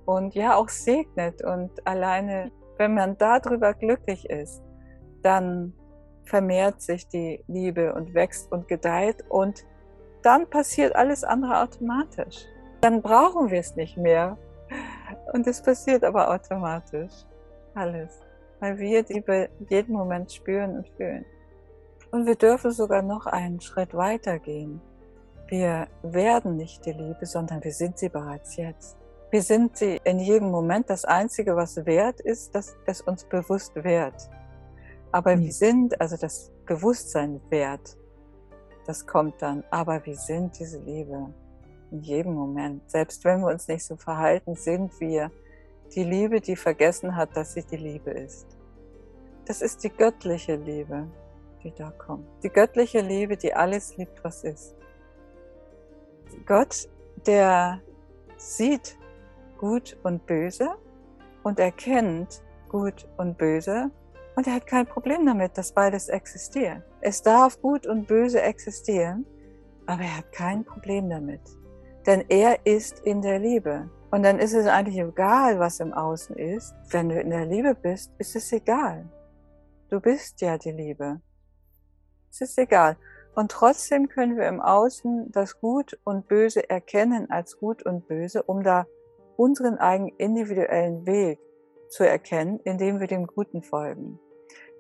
und 0.05 0.35
ja 0.35 0.57
auch 0.57 0.67
segnet. 0.67 1.45
Und 1.45 1.71
alleine, 1.87 2.51
wenn 2.77 2.93
man 2.93 3.17
darüber 3.17 3.73
glücklich 3.73 4.29
ist, 4.29 4.61
dann 5.21 5.73
vermehrt 6.25 6.81
sich 6.81 7.07
die 7.07 7.43
Liebe 7.47 7.93
und 7.93 8.13
wächst 8.13 8.51
und 8.51 8.67
gedeiht 8.67 9.23
und 9.29 9.65
dann 10.23 10.49
passiert 10.49 10.95
alles 10.95 11.23
andere 11.23 11.61
automatisch. 11.61 12.45
Dann 12.81 13.01
brauchen 13.01 13.51
wir 13.51 13.59
es 13.59 13.75
nicht 13.75 13.97
mehr. 13.97 14.37
Und 15.33 15.45
es 15.47 15.61
passiert 15.61 16.03
aber 16.03 16.31
automatisch. 16.31 17.13
Alles. 17.75 18.21
Weil 18.59 18.77
wir 18.77 19.03
die 19.03 19.21
bei 19.21 19.49
jedem 19.69 19.95
Moment 19.95 20.31
spüren 20.31 20.77
und 20.77 20.87
fühlen. 20.95 21.25
Und 22.11 22.25
wir 22.25 22.35
dürfen 22.35 22.71
sogar 22.71 23.01
noch 23.01 23.25
einen 23.25 23.59
Schritt 23.59 23.93
weiter 23.93 24.39
gehen. 24.39 24.81
Wir 25.47 25.87
werden 26.03 26.55
nicht 26.55 26.85
die 26.85 26.93
Liebe, 26.93 27.25
sondern 27.25 27.63
wir 27.63 27.73
sind 27.73 27.97
sie 27.97 28.09
bereits 28.09 28.55
jetzt. 28.55 28.97
Wir 29.31 29.41
sind 29.41 29.75
sie 29.77 29.99
in 30.03 30.19
jedem 30.19 30.51
Moment. 30.51 30.89
Das 30.89 31.05
Einzige, 31.05 31.55
was 31.55 31.85
wert 31.85 32.21
ist, 32.21 32.53
dass 32.53 32.75
es 32.85 33.01
uns 33.01 33.25
bewusst 33.25 33.75
wird. 33.75 34.13
Aber 35.13 35.39
wir 35.39 35.51
sind, 35.51 36.01
also 36.01 36.17
das 36.17 36.51
Bewusstsein 36.65 37.39
wert, 37.49 37.95
das 38.87 39.05
kommt 39.05 39.39
dann. 39.43 39.63
Aber 39.69 40.03
wir 40.07 40.15
sind 40.15 40.57
diese 40.59 40.79
Liebe 40.79 41.31
in 41.91 42.01
jedem 42.01 42.33
Moment. 42.33 42.89
Selbst 42.89 43.23
wenn 43.23 43.41
wir 43.41 43.47
uns 43.47 43.67
nicht 43.67 43.85
so 43.85 43.95
verhalten, 43.95 44.55
sind 44.55 44.99
wir 44.99 45.31
die 45.93 46.03
Liebe, 46.03 46.41
die 46.41 46.55
vergessen 46.55 47.15
hat, 47.15 47.37
dass 47.37 47.53
sie 47.53 47.63
die 47.63 47.77
Liebe 47.77 48.09
ist. 48.09 48.47
Das 49.45 49.61
ist 49.61 49.83
die 49.83 49.91
göttliche 49.91 50.55
Liebe, 50.55 51.07
die 51.63 51.71
da 51.75 51.91
kommt. 51.91 52.25
Die 52.41 52.49
göttliche 52.49 53.01
Liebe, 53.01 53.37
die 53.37 53.53
alles 53.53 53.95
liebt, 53.97 54.23
was 54.23 54.43
ist. 54.43 54.75
Gott, 56.47 56.89
der 57.27 57.81
sieht 58.37 58.97
Gut 59.59 59.95
und 60.01 60.25
Böse 60.25 60.69
und 61.43 61.59
erkennt 61.59 62.41
Gut 62.67 63.07
und 63.17 63.37
Böse 63.37 63.91
und 64.35 64.47
er 64.47 64.55
hat 64.55 64.67
kein 64.67 64.85
Problem 64.85 65.25
damit, 65.25 65.57
dass 65.57 65.73
beides 65.73 66.09
existiert. 66.09 66.83
Es 67.01 67.21
darf 67.21 67.61
Gut 67.61 67.85
und 67.85 68.07
Böse 68.07 68.41
existieren, 68.41 69.25
aber 69.85 70.03
er 70.03 70.17
hat 70.17 70.31
kein 70.31 70.63
Problem 70.63 71.09
damit. 71.09 71.41
Denn 72.05 72.25
er 72.29 72.65
ist 72.65 72.99
in 72.99 73.21
der 73.21 73.39
Liebe. 73.39 73.89
Und 74.11 74.23
dann 74.23 74.39
ist 74.39 74.53
es 74.53 74.67
eigentlich 74.67 74.99
egal, 74.99 75.59
was 75.59 75.79
im 75.79 75.93
Außen 75.93 76.35
ist. 76.35 76.73
Wenn 76.89 77.09
du 77.09 77.19
in 77.19 77.29
der 77.29 77.45
Liebe 77.45 77.75
bist, 77.75 78.11
ist 78.17 78.35
es 78.35 78.51
egal. 78.51 79.09
Du 79.89 79.99
bist 79.99 80.41
ja 80.41 80.57
die 80.57 80.71
Liebe. 80.71 81.21
Es 82.29 82.41
ist 82.41 82.57
egal. 82.57 82.97
Und 83.35 83.51
trotzdem 83.51 84.09
können 84.09 84.37
wir 84.37 84.47
im 84.47 84.61
Außen 84.61 85.31
das 85.31 85.59
Gut 85.59 85.99
und 86.03 86.27
Böse 86.27 86.69
erkennen 86.69 87.29
als 87.31 87.57
Gut 87.57 87.83
und 87.83 88.07
Böse, 88.07 88.43
um 88.43 88.63
da 88.63 88.85
unseren 89.37 89.77
eigenen 89.77 90.15
individuellen 90.17 91.05
Weg 91.05 91.39
zu 91.89 92.07
erkennen, 92.07 92.59
indem 92.63 92.99
wir 92.99 93.07
dem 93.07 93.27
Guten 93.27 93.61
folgen. 93.63 94.19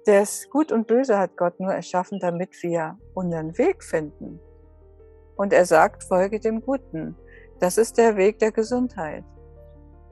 Das 0.05 0.49
Gut 0.49 0.71
und 0.71 0.87
Böse 0.87 1.17
hat 1.17 1.37
Gott 1.37 1.59
nur 1.59 1.73
erschaffen, 1.73 2.19
damit 2.19 2.61
wir 2.61 2.97
unseren 3.13 3.57
Weg 3.57 3.83
finden. 3.83 4.39
Und 5.35 5.53
er 5.53 5.65
sagt, 5.65 6.03
folge 6.03 6.39
dem 6.39 6.61
Guten. 6.61 7.15
Das 7.59 7.77
ist 7.77 7.97
der 7.97 8.17
Weg 8.17 8.39
der 8.39 8.51
Gesundheit. 8.51 9.23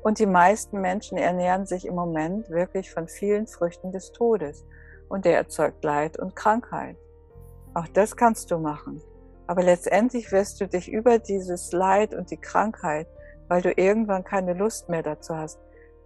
Und 0.02 0.20
die 0.20 0.26
meisten 0.26 0.82
Menschen 0.82 1.18
ernähren 1.18 1.66
sich 1.66 1.86
im 1.86 1.96
Moment 1.96 2.50
wirklich 2.50 2.92
von 2.92 3.08
vielen 3.08 3.48
Früchten 3.48 3.92
des 3.92 4.12
Todes. 4.12 4.66
Und 5.10 5.26
der 5.26 5.36
erzeugt 5.36 5.84
Leid 5.84 6.18
und 6.18 6.36
Krankheit. 6.36 6.96
Auch 7.74 7.88
das 7.90 8.16
kannst 8.16 8.50
du 8.52 8.58
machen. 8.58 9.02
Aber 9.48 9.62
letztendlich 9.62 10.32
wirst 10.32 10.62
du 10.62 10.68
dich 10.68 10.90
über 10.90 11.20
dieses 11.20 11.72
Leid 11.74 12.14
und 12.14 12.32
die 12.32 12.38
Krankheit 12.38 13.08
weil 13.52 13.62
du 13.62 13.74
irgendwann 13.74 14.24
keine 14.24 14.54
Lust 14.54 14.88
mehr 14.88 15.04
dazu 15.04 15.36
hast, 15.36 15.60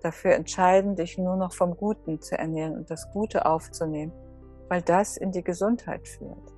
dafür 0.05 0.35
entscheiden, 0.35 0.95
dich 0.95 1.17
nur 1.17 1.35
noch 1.35 1.51
vom 1.51 1.75
Guten 1.75 2.21
zu 2.21 2.37
ernähren 2.37 2.77
und 2.77 2.91
das 2.91 3.11
Gute 3.11 3.45
aufzunehmen, 3.45 4.13
weil 4.69 4.81
das 4.81 5.17
in 5.17 5.31
die 5.31 5.43
Gesundheit 5.43 6.07
führt. 6.07 6.53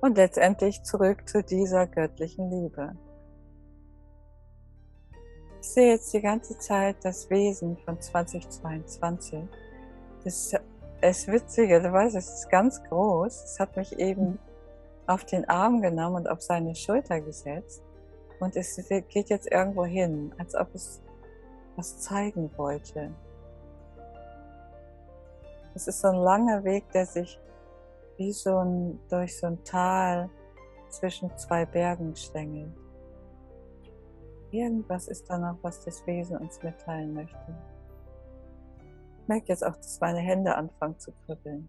Und 0.00 0.16
letztendlich 0.16 0.82
zurück 0.82 1.28
zu 1.28 1.42
dieser 1.42 1.86
göttlichen 1.86 2.50
Liebe. 2.50 2.96
Ich 5.60 5.68
sehe 5.68 5.92
jetzt 5.92 6.12
die 6.14 6.20
ganze 6.20 6.58
Zeit 6.58 6.96
das 7.02 7.28
Wesen 7.28 7.76
von 7.78 8.00
2022. 8.00 9.40
Das 10.24 10.54
ist 11.02 11.28
witziger, 11.28 11.80
du 11.80 11.92
weißt, 11.92 12.16
es 12.16 12.32
ist 12.32 12.50
ganz 12.50 12.82
groß. 12.84 13.44
Es 13.44 13.60
hat 13.60 13.76
mich 13.76 13.98
eben 13.98 14.38
auf 15.06 15.24
den 15.24 15.48
Arm 15.48 15.82
genommen 15.82 16.16
und 16.16 16.30
auf 16.30 16.40
seine 16.40 16.74
Schulter 16.74 17.20
gesetzt. 17.20 17.82
Und 18.40 18.56
es 18.56 18.76
geht 19.08 19.28
jetzt 19.28 19.50
irgendwo 19.50 19.84
hin, 19.84 20.34
als 20.38 20.54
ob 20.54 20.74
es 20.74 21.02
was 21.76 22.00
zeigen 22.00 22.50
wollte. 22.56 23.12
Es 25.74 25.86
ist 25.86 26.00
so 26.00 26.08
ein 26.08 26.16
langer 26.16 26.64
Weg, 26.64 26.90
der 26.92 27.06
sich 27.06 27.38
wie 28.16 28.32
so 28.32 28.58
ein, 28.58 28.98
durch 29.10 29.38
so 29.38 29.46
ein 29.48 29.62
Tal 29.64 30.30
zwischen 30.88 31.36
zwei 31.36 31.66
Bergen 31.66 32.16
schlängelt. 32.16 32.74
Irgendwas 34.50 35.08
ist 35.08 35.28
da 35.28 35.36
noch, 35.36 35.58
was 35.62 35.84
das 35.84 36.06
Wesen 36.06 36.38
uns 36.38 36.62
mitteilen 36.62 37.12
möchte. 37.12 37.54
Ich 39.20 39.28
merke 39.28 39.48
jetzt 39.48 39.66
auch, 39.66 39.76
dass 39.76 40.00
meine 40.00 40.20
Hände 40.20 40.54
anfangen 40.54 40.98
zu 40.98 41.12
kribbeln. 41.26 41.68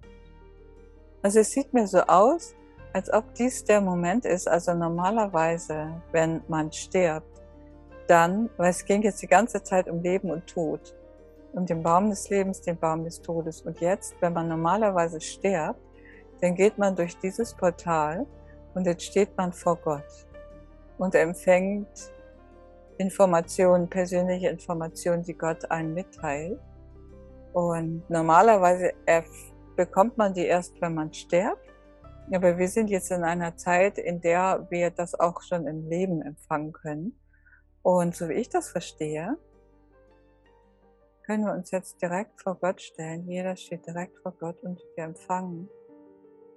Also 1.21 1.39
es 1.39 1.51
sieht 1.51 1.73
mir 1.73 1.87
so 1.87 1.99
aus, 2.01 2.55
als 2.93 3.11
ob 3.11 3.33
dies 3.33 3.65
der 3.65 3.81
Moment 3.81 4.25
ist, 4.25 4.47
also 4.47 4.73
normalerweise, 4.73 6.01
wenn 6.11 6.41
man 6.47 6.71
stirbt, 6.71 7.36
dann, 8.07 8.49
weil 8.57 8.69
es 8.69 8.85
ging 8.85 9.01
jetzt 9.01 9.21
die 9.21 9.27
ganze 9.27 9.61
Zeit 9.63 9.89
um 9.89 10.01
Leben 10.01 10.31
und 10.31 10.47
Tod, 10.47 10.95
um 11.53 11.65
den 11.65 11.83
Baum 11.83 12.09
des 12.09 12.29
Lebens, 12.29 12.61
den 12.61 12.77
Baum 12.77 13.03
des 13.03 13.21
Todes. 13.21 13.61
Und 13.61 13.79
jetzt, 13.79 14.15
wenn 14.21 14.33
man 14.33 14.47
normalerweise 14.47 15.21
stirbt, 15.21 15.79
dann 16.41 16.55
geht 16.55 16.77
man 16.77 16.95
durch 16.95 17.17
dieses 17.17 17.53
Portal 17.53 18.25
und 18.73 18.85
jetzt 18.85 19.03
steht 19.03 19.35
man 19.37 19.51
vor 19.51 19.75
Gott 19.77 20.27
und 20.97 21.15
empfängt 21.15 21.87
Informationen, 22.97 23.89
persönliche 23.89 24.49
Informationen, 24.49 25.23
die 25.23 25.33
Gott 25.33 25.69
einen 25.69 25.93
mitteilt. 25.93 26.59
Und 27.53 28.07
normalerweise 28.09 28.93
bekommt 29.75 30.17
man 30.17 30.33
die 30.33 30.45
erst, 30.45 30.79
wenn 30.81 30.95
man 30.95 31.13
stirbt. 31.13 31.61
Aber 32.33 32.57
wir 32.57 32.67
sind 32.67 32.89
jetzt 32.89 33.11
in 33.11 33.23
einer 33.23 33.55
Zeit, 33.55 33.97
in 33.97 34.19
der 34.19 34.67
wir 34.69 34.89
das 34.89 35.17
auch 35.17 35.41
schon 35.41 35.65
im 35.65 35.87
Leben 35.87 36.21
empfangen 36.21 36.73
können. 36.73 37.17
Und 37.87 38.17
so 38.17 38.27
wie 38.27 38.33
ich 38.33 38.49
das 38.49 38.67
verstehe, 38.67 39.37
können 41.25 41.45
wir 41.45 41.53
uns 41.53 41.71
jetzt 41.71 42.01
direkt 42.01 42.41
vor 42.41 42.55
Gott 42.55 42.81
stellen. 42.81 43.25
Jeder 43.29 43.55
steht 43.55 43.87
direkt 43.87 44.17
vor 44.19 44.33
Gott 44.33 44.61
und 44.61 44.83
wir 44.97 45.05
empfangen 45.05 45.69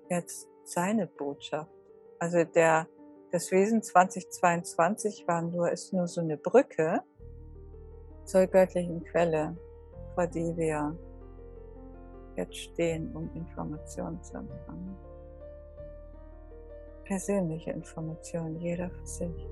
jetzt 0.08 0.48
seine 0.64 1.06
Botschaft. 1.06 1.70
Also 2.18 2.42
der, 2.42 2.88
das 3.30 3.52
Wesen 3.52 3.80
2022 3.80 5.28
war 5.28 5.42
nur, 5.42 5.70
ist 5.70 5.92
nur 5.92 6.08
so 6.08 6.20
eine 6.20 6.36
Brücke 6.36 7.00
zur 8.24 8.48
göttlichen 8.48 9.04
Quelle, 9.04 9.56
vor 10.16 10.26
die 10.26 10.56
wir 10.56 10.98
jetzt 12.34 12.56
stehen, 12.56 13.14
um 13.14 13.32
Informationen 13.36 14.20
zu 14.20 14.36
empfangen 14.36 14.96
persönliche 17.10 17.72
Information, 17.72 18.54
jeder 18.60 18.88
für 18.88 19.06
sich. 19.06 19.48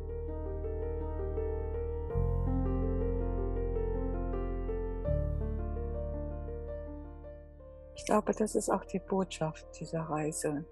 Ich 7.98 8.04
glaube, 8.04 8.32
das 8.32 8.54
ist 8.54 8.70
auch 8.70 8.84
die 8.84 9.00
Botschaft 9.00 9.66
dieser 9.78 10.02
Reise. 10.02 10.64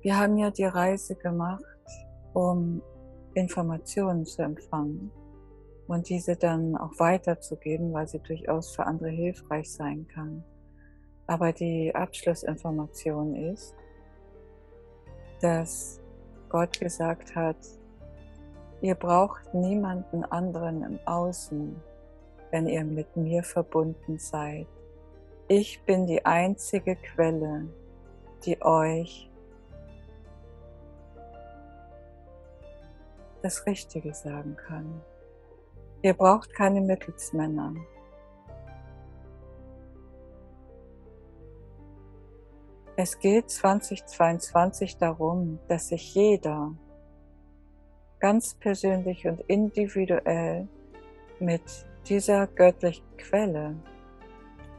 Wir 0.00 0.18
haben 0.18 0.36
ja 0.36 0.50
die 0.50 0.64
Reise 0.64 1.14
gemacht, 1.14 1.64
um 2.34 2.82
Informationen 3.34 4.26
zu 4.26 4.42
empfangen 4.42 5.12
und 5.86 6.08
diese 6.08 6.36
dann 6.36 6.76
auch 6.76 6.90
weiterzugeben, 6.98 7.92
weil 7.92 8.08
sie 8.08 8.18
durchaus 8.18 8.74
für 8.74 8.84
andere 8.84 9.10
hilfreich 9.10 9.72
sein 9.72 10.06
kann. 10.08 10.42
Aber 11.28 11.52
die 11.52 11.94
Abschlussinformation 11.94 13.36
ist, 13.36 13.74
dass 15.40 16.00
Gott 16.48 16.78
gesagt 16.80 17.34
hat, 17.36 17.56
ihr 18.80 18.96
braucht 18.96 19.54
niemanden 19.54 20.24
anderen 20.24 20.82
im 20.82 20.98
Außen, 21.06 21.80
wenn 22.50 22.66
ihr 22.66 22.84
mit 22.84 23.16
mir 23.16 23.44
verbunden 23.44 24.18
seid. 24.18 24.66
Ich 25.48 25.82
bin 25.84 26.06
die 26.06 26.24
einzige 26.24 26.96
Quelle, 26.96 27.68
die 28.44 28.60
euch 28.62 29.30
das 33.42 33.66
Richtige 33.66 34.14
sagen 34.14 34.56
kann. 34.56 35.02
Ihr 36.02 36.14
braucht 36.14 36.52
keine 36.54 36.80
Mittelsmänner. 36.80 37.74
Es 42.96 43.18
geht 43.18 43.50
2022 43.50 44.98
darum, 44.98 45.58
dass 45.68 45.88
sich 45.88 46.14
jeder 46.14 46.72
ganz 48.20 48.54
persönlich 48.54 49.26
und 49.26 49.40
individuell 49.48 50.68
mit 51.40 51.62
dieser 52.08 52.46
göttlichen 52.46 53.04
Quelle, 53.16 53.76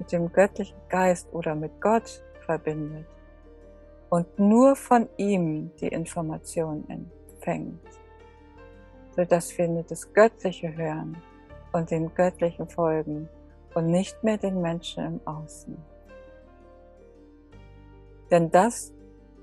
mit 0.03 0.11
dem 0.11 0.33
göttlichen 0.33 0.77
Geist 0.89 1.31
oder 1.31 1.55
mit 1.55 1.79
Gott 1.79 2.21
verbindet 2.45 3.05
und 4.09 4.37
nur 4.37 4.75
von 4.75 5.07
ihm 5.15 5.71
die 5.79 5.87
Information 5.87 6.83
empfängt, 6.89 7.87
sodass 9.15 9.57
wir 9.57 9.69
nur 9.69 9.83
das 9.83 10.13
Göttliche 10.13 10.75
hören 10.75 11.15
und 11.71 11.89
dem 11.89 12.13
Göttlichen 12.13 12.67
folgen 12.67 13.29
und 13.75 13.87
nicht 13.87 14.21
mehr 14.25 14.37
den 14.37 14.61
Menschen 14.61 15.05
im 15.05 15.21
Außen. 15.25 15.77
Denn 18.29 18.51
das 18.51 18.93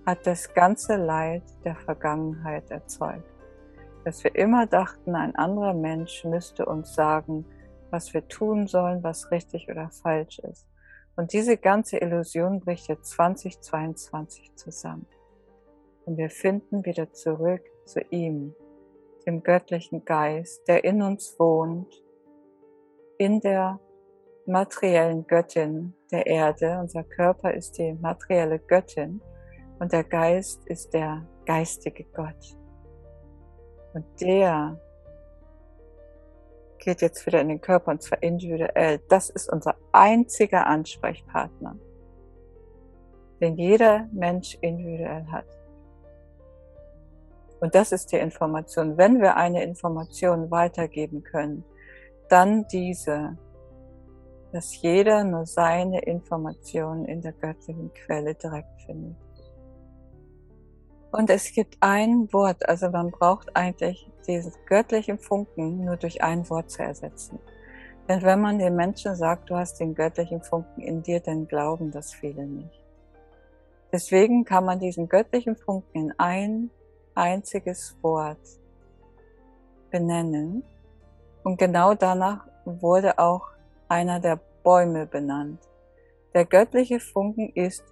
hat 0.05 0.27
das 0.27 0.53
ganze 0.53 0.97
Leid 0.97 1.43
der 1.65 1.77
Vergangenheit 1.77 2.71
erzeugt, 2.71 3.25
dass 4.05 4.23
wir 4.25 4.35
immer 4.35 4.67
dachten, 4.67 5.15
ein 5.15 5.35
anderer 5.37 5.73
Mensch 5.73 6.23
müsste 6.27 6.67
uns 6.67 6.95
sagen, 6.95 7.47
was 7.91 8.15
wir 8.15 8.27
tun 8.29 8.67
sollen, 8.67 9.03
was 9.03 9.31
richtig 9.31 9.69
oder 9.69 9.91
falsch 9.91 10.39
ist. 10.41 10.67
Und 11.17 11.33
diese 11.33 11.57
ganze 11.57 11.99
Illusion 11.99 12.61
bricht 12.61 12.89
jetzt 12.89 13.11
2022 13.11 14.55
zusammen. 14.55 15.07
Und 16.07 16.17
wir 16.17 16.31
finden 16.31 16.85
wieder 16.85 17.13
zurück 17.13 17.63
zu 17.85 18.01
ihm, 18.11 18.55
dem 19.27 19.43
göttlichen 19.43 20.05
Geist, 20.05 20.67
der 20.67 20.85
in 20.85 21.03
uns 21.03 21.39
wohnt, 21.39 22.03
in 23.19 23.41
der 23.41 23.79
materiellen 24.47 25.27
Göttin 25.27 25.95
der 26.11 26.27
Erde. 26.27 26.79
Unser 26.81 27.05
Körper 27.05 27.53
ist 27.53 27.77
die 27.79 27.93
materielle 27.93 28.59
Göttin 28.59 29.21
und 29.79 29.93
der 29.93 30.05
Geist 30.05 30.67
ist 30.67 30.95
der 30.95 31.27
geistige 31.45 32.05
Gott. 32.05 32.57
Und 33.93 34.05
der 34.21 34.81
geht 36.81 37.03
jetzt 37.03 37.25
wieder 37.27 37.41
in 37.41 37.49
den 37.49 37.61
Körper 37.61 37.93
und 37.93 38.03
zwar 38.03 38.23
individuell. 38.23 39.01
Das 39.09 39.31
ist 39.31 39.53
unser 39.53 39.77
einziger 39.93 40.67
Ansprechpartner, 40.67 41.77
den 43.41 43.57
jeder 43.57 44.09
Mensch 44.13 44.57
individuell 44.61 45.27
hat. 45.31 45.45
Und 47.61 47.75
das 47.75 47.93
ist 47.93 48.11
die 48.11 48.17
Information. 48.17 48.97
Wenn 48.97 49.21
wir 49.21 49.37
eine 49.37 49.63
Information 49.63 50.51
weitergeben 50.51 51.23
können, 51.23 51.63
dann 52.31 52.67
diese, 52.69 53.37
dass 54.53 54.81
jeder 54.81 55.25
nur 55.25 55.45
seine 55.45 56.01
Informationen 56.01 57.05
in 57.05 57.21
der 57.21 57.33
göttlichen 57.33 57.93
Quelle 57.93 58.35
direkt 58.35 58.81
findet. 58.87 59.17
Und 61.13 61.29
es 61.29 61.53
gibt 61.53 61.77
ein 61.81 62.33
Wort, 62.33 62.69
also 62.69 62.89
man 62.91 63.11
braucht 63.11 63.55
eigentlich 63.57 64.09
diesen 64.27 64.53
göttlichen 64.67 65.19
Funken 65.19 65.85
nur 65.85 65.97
durch 65.97 66.23
ein 66.23 66.49
Wort 66.49 66.71
zu 66.71 66.83
ersetzen. 66.83 67.41
Denn 68.09 68.23
wenn 68.23 68.41
man 68.41 68.59
den 68.59 68.77
Menschen 68.77 69.15
sagt, 69.17 69.51
du 69.51 69.57
hast 69.57 69.81
den 69.81 69.95
göttlichen 69.95 70.43
Funken 70.43 70.81
in 70.81 71.03
dir, 71.03 71.21
dann 71.21 71.49
glauben 71.49 71.91
das 71.91 72.13
viele 72.13 72.47
nicht. 72.47 72.81
Deswegen 73.93 74.45
kann 74.45 74.65
man 74.65 74.79
diesen 74.79 75.09
göttlichen 75.09 75.57
Funken 75.57 75.97
in 75.99 76.15
ein 76.19 76.71
einziges 77.15 77.97
Wort 78.03 78.39
benennen. 79.91 80.63
Und 81.43 81.59
genau 81.59 81.95
danach 81.95 82.47
wurde 82.65 83.19
auch 83.19 83.49
einer 83.89 84.21
der 84.21 84.39
Bäume 84.63 85.07
benannt. 85.07 85.61
Der 86.35 86.45
göttliche 86.45 87.01
Funken 87.01 87.51
ist 87.55 87.83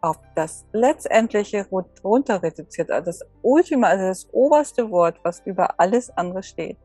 auf 0.00 0.18
das 0.34 0.64
letztendliche 0.72 1.66
runter 2.02 2.42
reduziert, 2.42 2.90
also 2.90 3.06
das 3.06 3.24
Ultima, 3.42 3.88
also 3.88 4.06
das 4.06 4.28
oberste 4.32 4.90
Wort, 4.90 5.18
was 5.22 5.40
über 5.44 5.78
alles 5.78 6.10
andere 6.16 6.42
steht, 6.42 6.78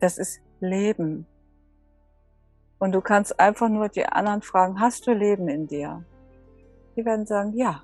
das 0.00 0.18
ist 0.18 0.40
Leben. 0.60 1.26
Und 2.78 2.92
du 2.92 3.00
kannst 3.00 3.38
einfach 3.38 3.68
nur 3.68 3.88
die 3.88 4.04
anderen 4.04 4.42
fragen, 4.42 4.80
hast 4.80 5.06
du 5.06 5.12
Leben 5.12 5.48
in 5.48 5.66
dir? 5.66 6.04
Die 6.96 7.04
werden 7.04 7.26
sagen, 7.26 7.52
ja. 7.54 7.82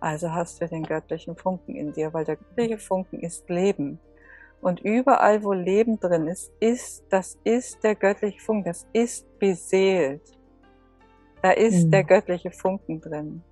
Also 0.00 0.32
hast 0.32 0.60
du 0.60 0.66
den 0.66 0.84
göttlichen 0.84 1.36
Funken 1.36 1.76
in 1.76 1.92
dir, 1.92 2.12
weil 2.12 2.24
der 2.24 2.36
göttliche 2.36 2.78
Funken 2.78 3.20
ist 3.20 3.48
Leben. 3.48 3.98
Und 4.60 4.80
überall, 4.80 5.42
wo 5.42 5.52
Leben 5.52 5.98
drin 5.98 6.28
ist, 6.28 6.52
ist, 6.60 7.04
das 7.10 7.36
ist 7.42 7.82
der 7.82 7.96
göttliche 7.96 8.40
Funken, 8.40 8.64
das 8.70 8.86
ist 8.92 9.26
beseelt. 9.38 10.22
Da 11.42 11.50
ist 11.50 11.86
mhm. 11.86 11.90
der 11.90 12.04
göttliche 12.04 12.50
Funken 12.50 13.00
drin. 13.00 13.42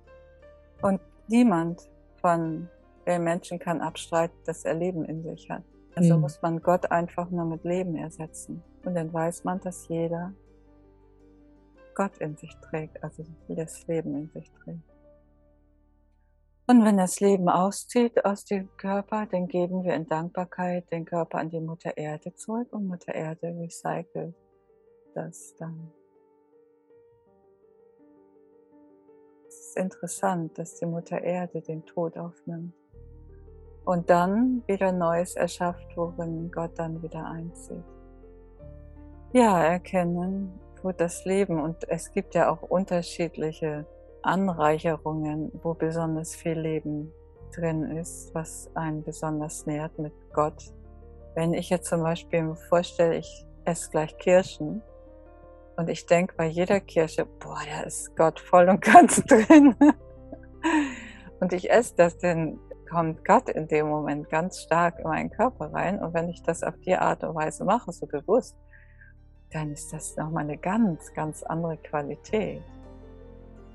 Und 0.81 1.01
niemand 1.27 1.89
von 2.21 2.69
den 3.05 3.23
Menschen 3.23 3.59
kann 3.59 3.81
abstreiten, 3.81 4.37
dass 4.45 4.63
er 4.63 4.73
Leben 4.73 5.05
in 5.05 5.23
sich 5.23 5.49
hat. 5.49 5.63
Also 5.95 6.15
mhm. 6.15 6.21
muss 6.21 6.41
man 6.41 6.61
Gott 6.61 6.89
einfach 6.91 7.29
nur 7.29 7.45
mit 7.45 7.63
Leben 7.63 7.95
ersetzen. 7.95 8.63
Und 8.85 8.95
dann 8.95 9.13
weiß 9.13 9.43
man, 9.43 9.59
dass 9.59 9.87
jeder 9.89 10.33
Gott 11.93 12.17
in 12.19 12.37
sich 12.37 12.55
trägt, 12.61 13.03
also 13.03 13.23
das 13.49 13.85
Leben 13.87 14.15
in 14.15 14.29
sich 14.29 14.49
trägt. 14.63 14.79
Und 16.67 16.85
wenn 16.85 16.97
das 16.97 17.19
Leben 17.19 17.49
auszieht 17.49 18.23
aus 18.23 18.45
dem 18.45 18.69
Körper, 18.77 19.25
dann 19.25 19.47
geben 19.47 19.83
wir 19.83 19.93
in 19.93 20.07
Dankbarkeit 20.07 20.89
den 20.91 21.03
Körper 21.03 21.39
an 21.39 21.49
die 21.49 21.59
Mutter 21.59 21.97
Erde 21.97 22.33
zurück 22.35 22.71
und 22.71 22.87
Mutter 22.87 23.13
Erde 23.13 23.53
recycelt 23.59 24.35
das 25.13 25.53
dann. 25.57 25.91
Ist 29.71 29.77
interessant, 29.77 30.57
dass 30.57 30.75
die 30.75 30.85
Mutter 30.85 31.21
Erde 31.21 31.61
den 31.61 31.85
Tod 31.85 32.17
aufnimmt 32.17 32.73
und 33.85 34.09
dann 34.09 34.63
wieder 34.67 34.91
Neues 34.91 35.35
erschafft, 35.35 35.95
worin 35.95 36.51
Gott 36.51 36.71
dann 36.75 37.01
wieder 37.01 37.25
einzieht. 37.25 37.83
Ja, 39.31 39.63
erkennen, 39.63 40.59
wo 40.83 40.91
das 40.91 41.23
Leben 41.23 41.61
und 41.61 41.87
es 41.87 42.11
gibt 42.11 42.35
ja 42.35 42.51
auch 42.51 42.63
unterschiedliche 42.63 43.85
Anreicherungen, 44.23 45.51
wo 45.63 45.73
besonders 45.73 46.35
viel 46.35 46.59
Leben 46.59 47.13
drin 47.55 47.83
ist, 47.91 48.35
was 48.35 48.69
einen 48.75 49.03
besonders 49.03 49.65
nährt 49.65 49.97
mit 49.97 50.13
Gott. 50.33 50.73
Wenn 51.33 51.53
ich 51.53 51.69
jetzt 51.69 51.87
zum 51.87 52.03
Beispiel 52.03 52.43
mir 52.43 52.55
vorstelle, 52.55 53.15
ich 53.15 53.45
esse 53.63 53.89
gleich 53.89 54.17
Kirschen, 54.17 54.83
und 55.81 55.89
ich 55.89 56.05
denke 56.05 56.35
bei 56.37 56.45
jeder 56.45 56.79
Kirsche, 56.79 57.25
boah, 57.25 57.57
da 57.67 57.81
ist 57.81 58.15
Gott 58.15 58.39
voll 58.39 58.69
und 58.69 58.81
ganz 58.93 59.15
drin. 59.23 59.75
Und 61.39 61.53
ich 61.53 61.71
esse 61.71 61.95
das, 61.95 62.19
dann 62.19 62.59
kommt 62.87 63.25
Gott 63.25 63.49
in 63.49 63.67
dem 63.67 63.87
Moment 63.87 64.29
ganz 64.29 64.61
stark 64.61 64.99
in 64.99 65.05
meinen 65.05 65.31
Körper 65.31 65.73
rein. 65.73 65.97
Und 65.97 66.13
wenn 66.13 66.29
ich 66.29 66.43
das 66.43 66.61
auf 66.61 66.77
die 66.85 66.95
Art 66.95 67.23
und 67.23 67.33
Weise 67.33 67.65
mache, 67.65 67.91
so 67.91 68.05
bewusst, 68.05 68.55
dann 69.51 69.71
ist 69.71 69.91
das 69.91 70.15
nochmal 70.17 70.43
eine 70.43 70.59
ganz, 70.59 71.11
ganz 71.15 71.41
andere 71.41 71.77
Qualität. 71.77 72.61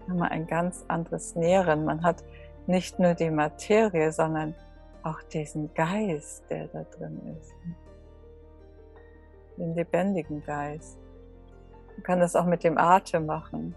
Nochmal 0.06 0.28
ein 0.28 0.46
ganz 0.46 0.84
anderes 0.86 1.34
Nähren. 1.34 1.86
Man 1.86 2.04
hat 2.04 2.22
nicht 2.68 3.00
nur 3.00 3.14
die 3.14 3.30
Materie, 3.30 4.12
sondern 4.12 4.54
auch 5.02 5.20
diesen 5.24 5.74
Geist, 5.74 6.44
der 6.50 6.68
da 6.68 6.84
drin 6.84 7.36
ist. 7.36 7.52
Den 9.56 9.74
lebendigen 9.74 10.44
Geist. 10.44 11.00
Man 11.96 12.02
kann 12.02 12.20
das 12.20 12.36
auch 12.36 12.44
mit 12.44 12.62
dem 12.62 12.78
Atem 12.78 13.26
machen. 13.26 13.74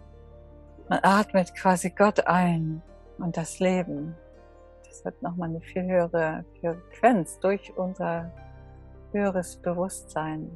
Man 0.89 0.99
atmet 1.03 1.55
quasi 1.55 1.89
Gott 1.89 2.27
ein 2.27 2.81
und 3.17 3.37
das 3.37 3.59
Leben. 3.59 4.15
Das 4.87 5.05
hat 5.05 5.21
nochmal 5.21 5.49
eine 5.49 5.61
viel 5.61 5.83
höhere 5.83 6.43
Frequenz 6.59 7.39
durch 7.39 7.71
unser 7.77 8.31
höheres 9.13 9.55
Bewusstsein. 9.57 10.51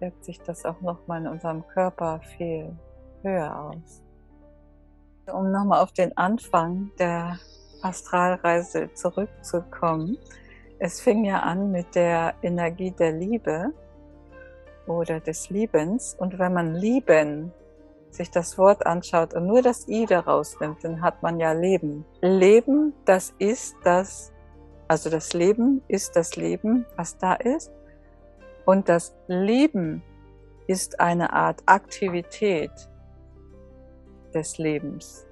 Wirkt 0.00 0.24
sich 0.24 0.40
das 0.40 0.64
auch 0.64 0.80
nochmal 0.80 1.20
in 1.20 1.28
unserem 1.28 1.66
Körper 1.68 2.20
viel 2.36 2.76
höher 3.22 3.56
aus. 3.56 4.02
Um 5.32 5.52
nochmal 5.52 5.80
auf 5.80 5.92
den 5.92 6.16
Anfang 6.16 6.90
der 6.98 7.38
Astralreise 7.82 8.92
zurückzukommen. 8.94 10.18
Es 10.78 11.00
fing 11.00 11.24
ja 11.24 11.40
an 11.40 11.70
mit 11.70 11.94
der 11.94 12.34
Energie 12.42 12.90
der 12.90 13.12
Liebe 13.12 13.72
oder 14.86 15.20
des 15.20 15.50
Liebens. 15.50 16.14
Und 16.18 16.38
wenn 16.38 16.52
man 16.52 16.74
lieben 16.74 17.52
sich 18.10 18.30
das 18.30 18.58
Wort 18.58 18.84
anschaut 18.86 19.34
und 19.34 19.46
nur 19.46 19.62
das 19.62 19.88
I 19.88 20.06
daraus 20.06 20.58
nimmt, 20.60 20.84
dann 20.84 21.00
hat 21.00 21.22
man 21.22 21.40
ja 21.40 21.52
Leben. 21.52 22.04
Leben, 22.20 22.92
das 23.04 23.34
ist 23.38 23.74
das, 23.84 24.32
also 24.88 25.08
das 25.08 25.32
Leben 25.32 25.82
ist 25.88 26.14
das 26.16 26.36
Leben, 26.36 26.84
was 26.96 27.16
da 27.16 27.34
ist. 27.34 27.72
Und 28.64 28.88
das 28.88 29.16
Leben 29.26 30.02
ist 30.66 31.00
eine 31.00 31.32
Art 31.32 31.62
Aktivität 31.66 32.70
des 34.34 34.58
Lebens. 34.58 35.26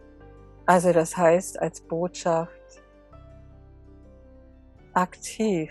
Also 0.67 0.93
das 0.93 1.17
heißt 1.17 1.61
als 1.61 1.81
Botschaft 1.81 2.51
aktiv 4.95 5.71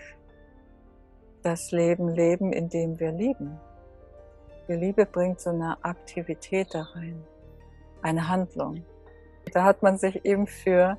das 1.43 1.71
Leben 1.71 2.09
leben, 2.09 2.51
indem 2.53 2.99
wir 2.99 3.11
lieben. 3.11 3.57
Die 4.69 4.75
Liebe 4.75 5.07
bringt 5.07 5.41
so 5.41 5.49
eine 5.49 5.83
Aktivität 5.83 6.75
da 6.75 6.83
rein, 6.93 7.25
eine 8.03 8.29
Handlung. 8.29 8.83
Da 9.51 9.63
hat 9.63 9.81
man 9.81 9.97
sich 9.97 10.23
eben 10.25 10.45
für 10.45 10.95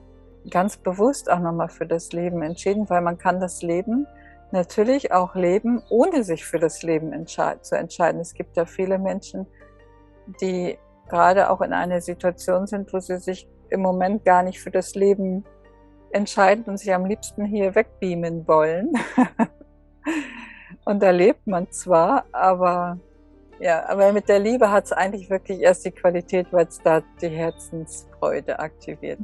ganz 0.50 0.76
bewusst 0.76 1.30
auch 1.30 1.38
nochmal 1.38 1.68
für 1.68 1.86
das 1.86 2.10
Leben 2.12 2.42
entschieden, 2.42 2.90
weil 2.90 3.00
man 3.00 3.16
kann 3.16 3.38
das 3.38 3.62
Leben 3.62 4.08
natürlich 4.50 5.12
auch 5.12 5.36
leben, 5.36 5.84
ohne 5.88 6.24
sich 6.24 6.44
für 6.44 6.58
das 6.58 6.82
Leben 6.82 7.12
zu 7.28 7.76
entscheiden. 7.76 8.20
Es 8.20 8.34
gibt 8.34 8.56
ja 8.56 8.66
viele 8.66 8.98
Menschen, 8.98 9.46
die 10.40 10.76
gerade 11.08 11.48
auch 11.48 11.60
in 11.60 11.72
einer 11.72 12.00
Situation 12.00 12.66
sind, 12.66 12.92
wo 12.92 12.98
sie 12.98 13.18
sich 13.18 13.48
im 13.68 13.82
Moment 13.82 14.24
gar 14.24 14.42
nicht 14.42 14.60
für 14.60 14.72
das 14.72 14.96
Leben 14.96 15.44
entscheiden 16.10 16.64
und 16.64 16.78
sich 16.78 16.92
am 16.92 17.06
liebsten 17.06 17.44
hier 17.44 17.76
wegbeamen 17.76 18.48
wollen. 18.48 18.94
und 20.84 21.00
da 21.00 21.10
lebt 21.10 21.46
man 21.46 21.70
zwar, 21.70 22.24
aber 22.32 22.98
ja, 23.60 23.86
aber 23.88 24.12
mit 24.12 24.28
der 24.28 24.38
Liebe 24.38 24.70
hat 24.70 24.86
es 24.86 24.92
eigentlich 24.92 25.28
wirklich 25.28 25.60
erst 25.60 25.84
die 25.84 25.90
Qualität, 25.90 26.46
weil 26.50 26.66
es 26.66 26.80
da 26.82 27.02
die 27.20 27.28
Herzensfreude 27.28 28.58
aktiviert. 28.58 29.20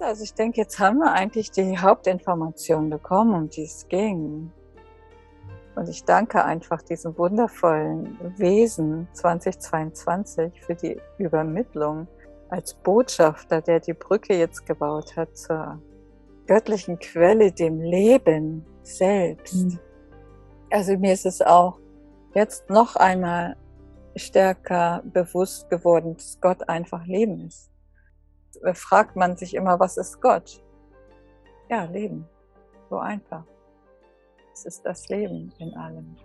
Also 0.00 0.24
ich 0.24 0.34
denke, 0.34 0.60
jetzt 0.60 0.80
haben 0.80 0.98
wir 0.98 1.12
eigentlich 1.12 1.52
die 1.52 1.78
Hauptinformation 1.78 2.90
bekommen, 2.90 3.34
um 3.34 3.48
die 3.48 3.62
es 3.62 3.86
ging. 3.88 4.52
Und 5.76 5.88
ich 5.88 6.04
danke 6.04 6.44
einfach 6.44 6.82
diesem 6.82 7.16
wundervollen 7.16 8.18
Wesen 8.36 9.08
2022 9.12 10.60
für 10.62 10.74
die 10.74 11.00
Übermittlung 11.18 12.08
als 12.48 12.74
Botschafter, 12.74 13.60
der 13.60 13.80
die 13.80 13.94
Brücke 13.94 14.34
jetzt 14.34 14.66
gebaut 14.66 15.16
hat 15.16 15.36
zur 15.36 15.80
göttlichen 16.46 16.98
Quelle, 16.98 17.52
dem 17.52 17.80
Leben 17.80 18.66
selbst. 18.82 19.54
Mhm. 19.54 19.78
Also 20.70 20.96
mir 20.98 21.12
ist 21.12 21.26
es 21.26 21.40
auch 21.40 21.78
jetzt 22.34 22.68
noch 22.70 22.96
einmal 22.96 23.56
stärker 24.16 25.02
bewusst 25.04 25.70
geworden, 25.70 26.16
dass 26.16 26.40
Gott 26.40 26.68
einfach 26.68 27.04
Leben 27.06 27.46
ist. 27.46 27.70
Fragt 28.74 29.16
man 29.16 29.36
sich 29.36 29.54
immer, 29.54 29.80
was 29.80 29.96
ist 29.96 30.20
Gott? 30.20 30.62
Ja, 31.68 31.84
Leben. 31.84 32.28
So 32.90 32.98
einfach. 32.98 33.44
Es 34.52 34.64
ist 34.64 34.86
das 34.86 35.08
Leben 35.08 35.52
in 35.58 35.74
allem. 35.74 36.16